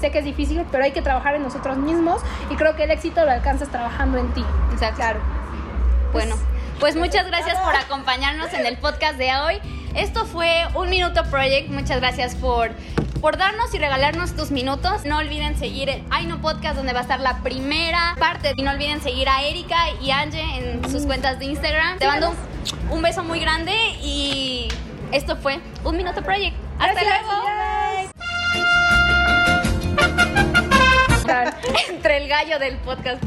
Sé 0.00 0.10
que 0.10 0.18
es 0.18 0.24
difícil, 0.24 0.64
pero 0.70 0.84
hay 0.84 0.92
que 0.92 1.02
trabajar 1.02 1.34
en 1.34 1.42
nosotros 1.42 1.76
mismos 1.76 2.20
y 2.50 2.54
creo 2.56 2.76
que 2.76 2.84
el 2.84 2.90
éxito 2.90 3.24
lo 3.24 3.30
alcanzas 3.32 3.68
trabajando 3.70 4.18
en 4.18 4.32
ti. 4.34 4.44
Exacto. 4.72 4.96
Claro. 4.96 5.20
Bueno, 6.14 6.36
pues 6.78 6.94
muchas 6.94 7.26
gracias 7.26 7.58
por 7.58 7.74
acompañarnos 7.74 8.52
en 8.54 8.66
el 8.66 8.76
podcast 8.78 9.18
de 9.18 9.34
hoy. 9.34 9.58
Esto 9.96 10.24
fue 10.26 10.64
Un 10.74 10.88
Minuto 10.88 11.24
Project. 11.24 11.70
Muchas 11.70 11.98
gracias 11.98 12.36
por, 12.36 12.70
por 13.20 13.36
darnos 13.36 13.74
y 13.74 13.78
regalarnos 13.78 14.36
tus 14.36 14.52
minutos. 14.52 15.04
No 15.04 15.18
olviden 15.18 15.58
seguir 15.58 15.90
el 15.90 16.04
Aino 16.12 16.40
Podcast, 16.40 16.76
donde 16.76 16.92
va 16.92 17.00
a 17.00 17.02
estar 17.02 17.18
la 17.18 17.38
primera 17.42 18.14
parte. 18.20 18.52
Y 18.56 18.62
no 18.62 18.70
olviden 18.70 19.02
seguir 19.02 19.28
a 19.28 19.42
Erika 19.42 19.90
y 20.00 20.12
Ange 20.12 20.40
en 20.40 20.88
sus 20.88 21.04
cuentas 21.04 21.40
de 21.40 21.46
Instagram. 21.46 21.98
Te 21.98 22.06
mando 22.06 22.30
un, 22.30 22.36
un 22.92 23.02
beso 23.02 23.24
muy 23.24 23.40
grande 23.40 23.74
y 24.00 24.68
esto 25.10 25.36
fue 25.36 25.58
Un 25.82 25.96
Minuto 25.96 26.22
Project. 26.22 26.54
Hasta 26.78 26.92
Gracias, 26.92 27.24
luego. 27.26 27.42
Entre 31.88 32.18
el 32.18 32.28
gallo 32.28 32.60
del 32.60 32.76
podcast. 32.76 33.20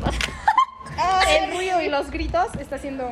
El 1.30 1.52
ruido 1.56 1.82
y 1.82 1.90
los 1.90 2.10
gritos 2.12 2.48
está 2.60 2.76
haciendo... 2.78 3.12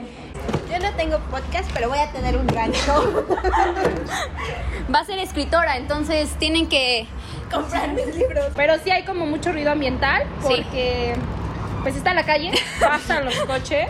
Yo 0.71 0.79
no 0.79 0.91
tengo 0.95 1.19
podcast, 1.31 1.69
pero 1.73 1.89
voy 1.89 1.99
a 1.99 2.11
tener 2.11 2.35
un 2.37 2.47
rancho. 2.47 3.23
Va 4.93 4.99
a 4.99 5.05
ser 5.05 5.19
escritora, 5.19 5.77
entonces 5.77 6.29
tienen 6.39 6.67
que 6.67 7.07
Comprar 7.51 7.89
mis 7.93 8.07
libros. 8.15 8.47
Pero 8.55 8.73
sí 8.83 8.89
hay 8.89 9.03
como 9.03 9.25
mucho 9.25 9.51
ruido 9.51 9.71
ambiental 9.71 10.23
Sí. 10.41 10.47
porque 10.55 11.15
pues 11.83 11.95
está 11.95 12.13
la 12.15 12.23
calle, 12.25 12.51
pasan 12.79 13.25
los 13.25 13.35
coches 13.41 13.89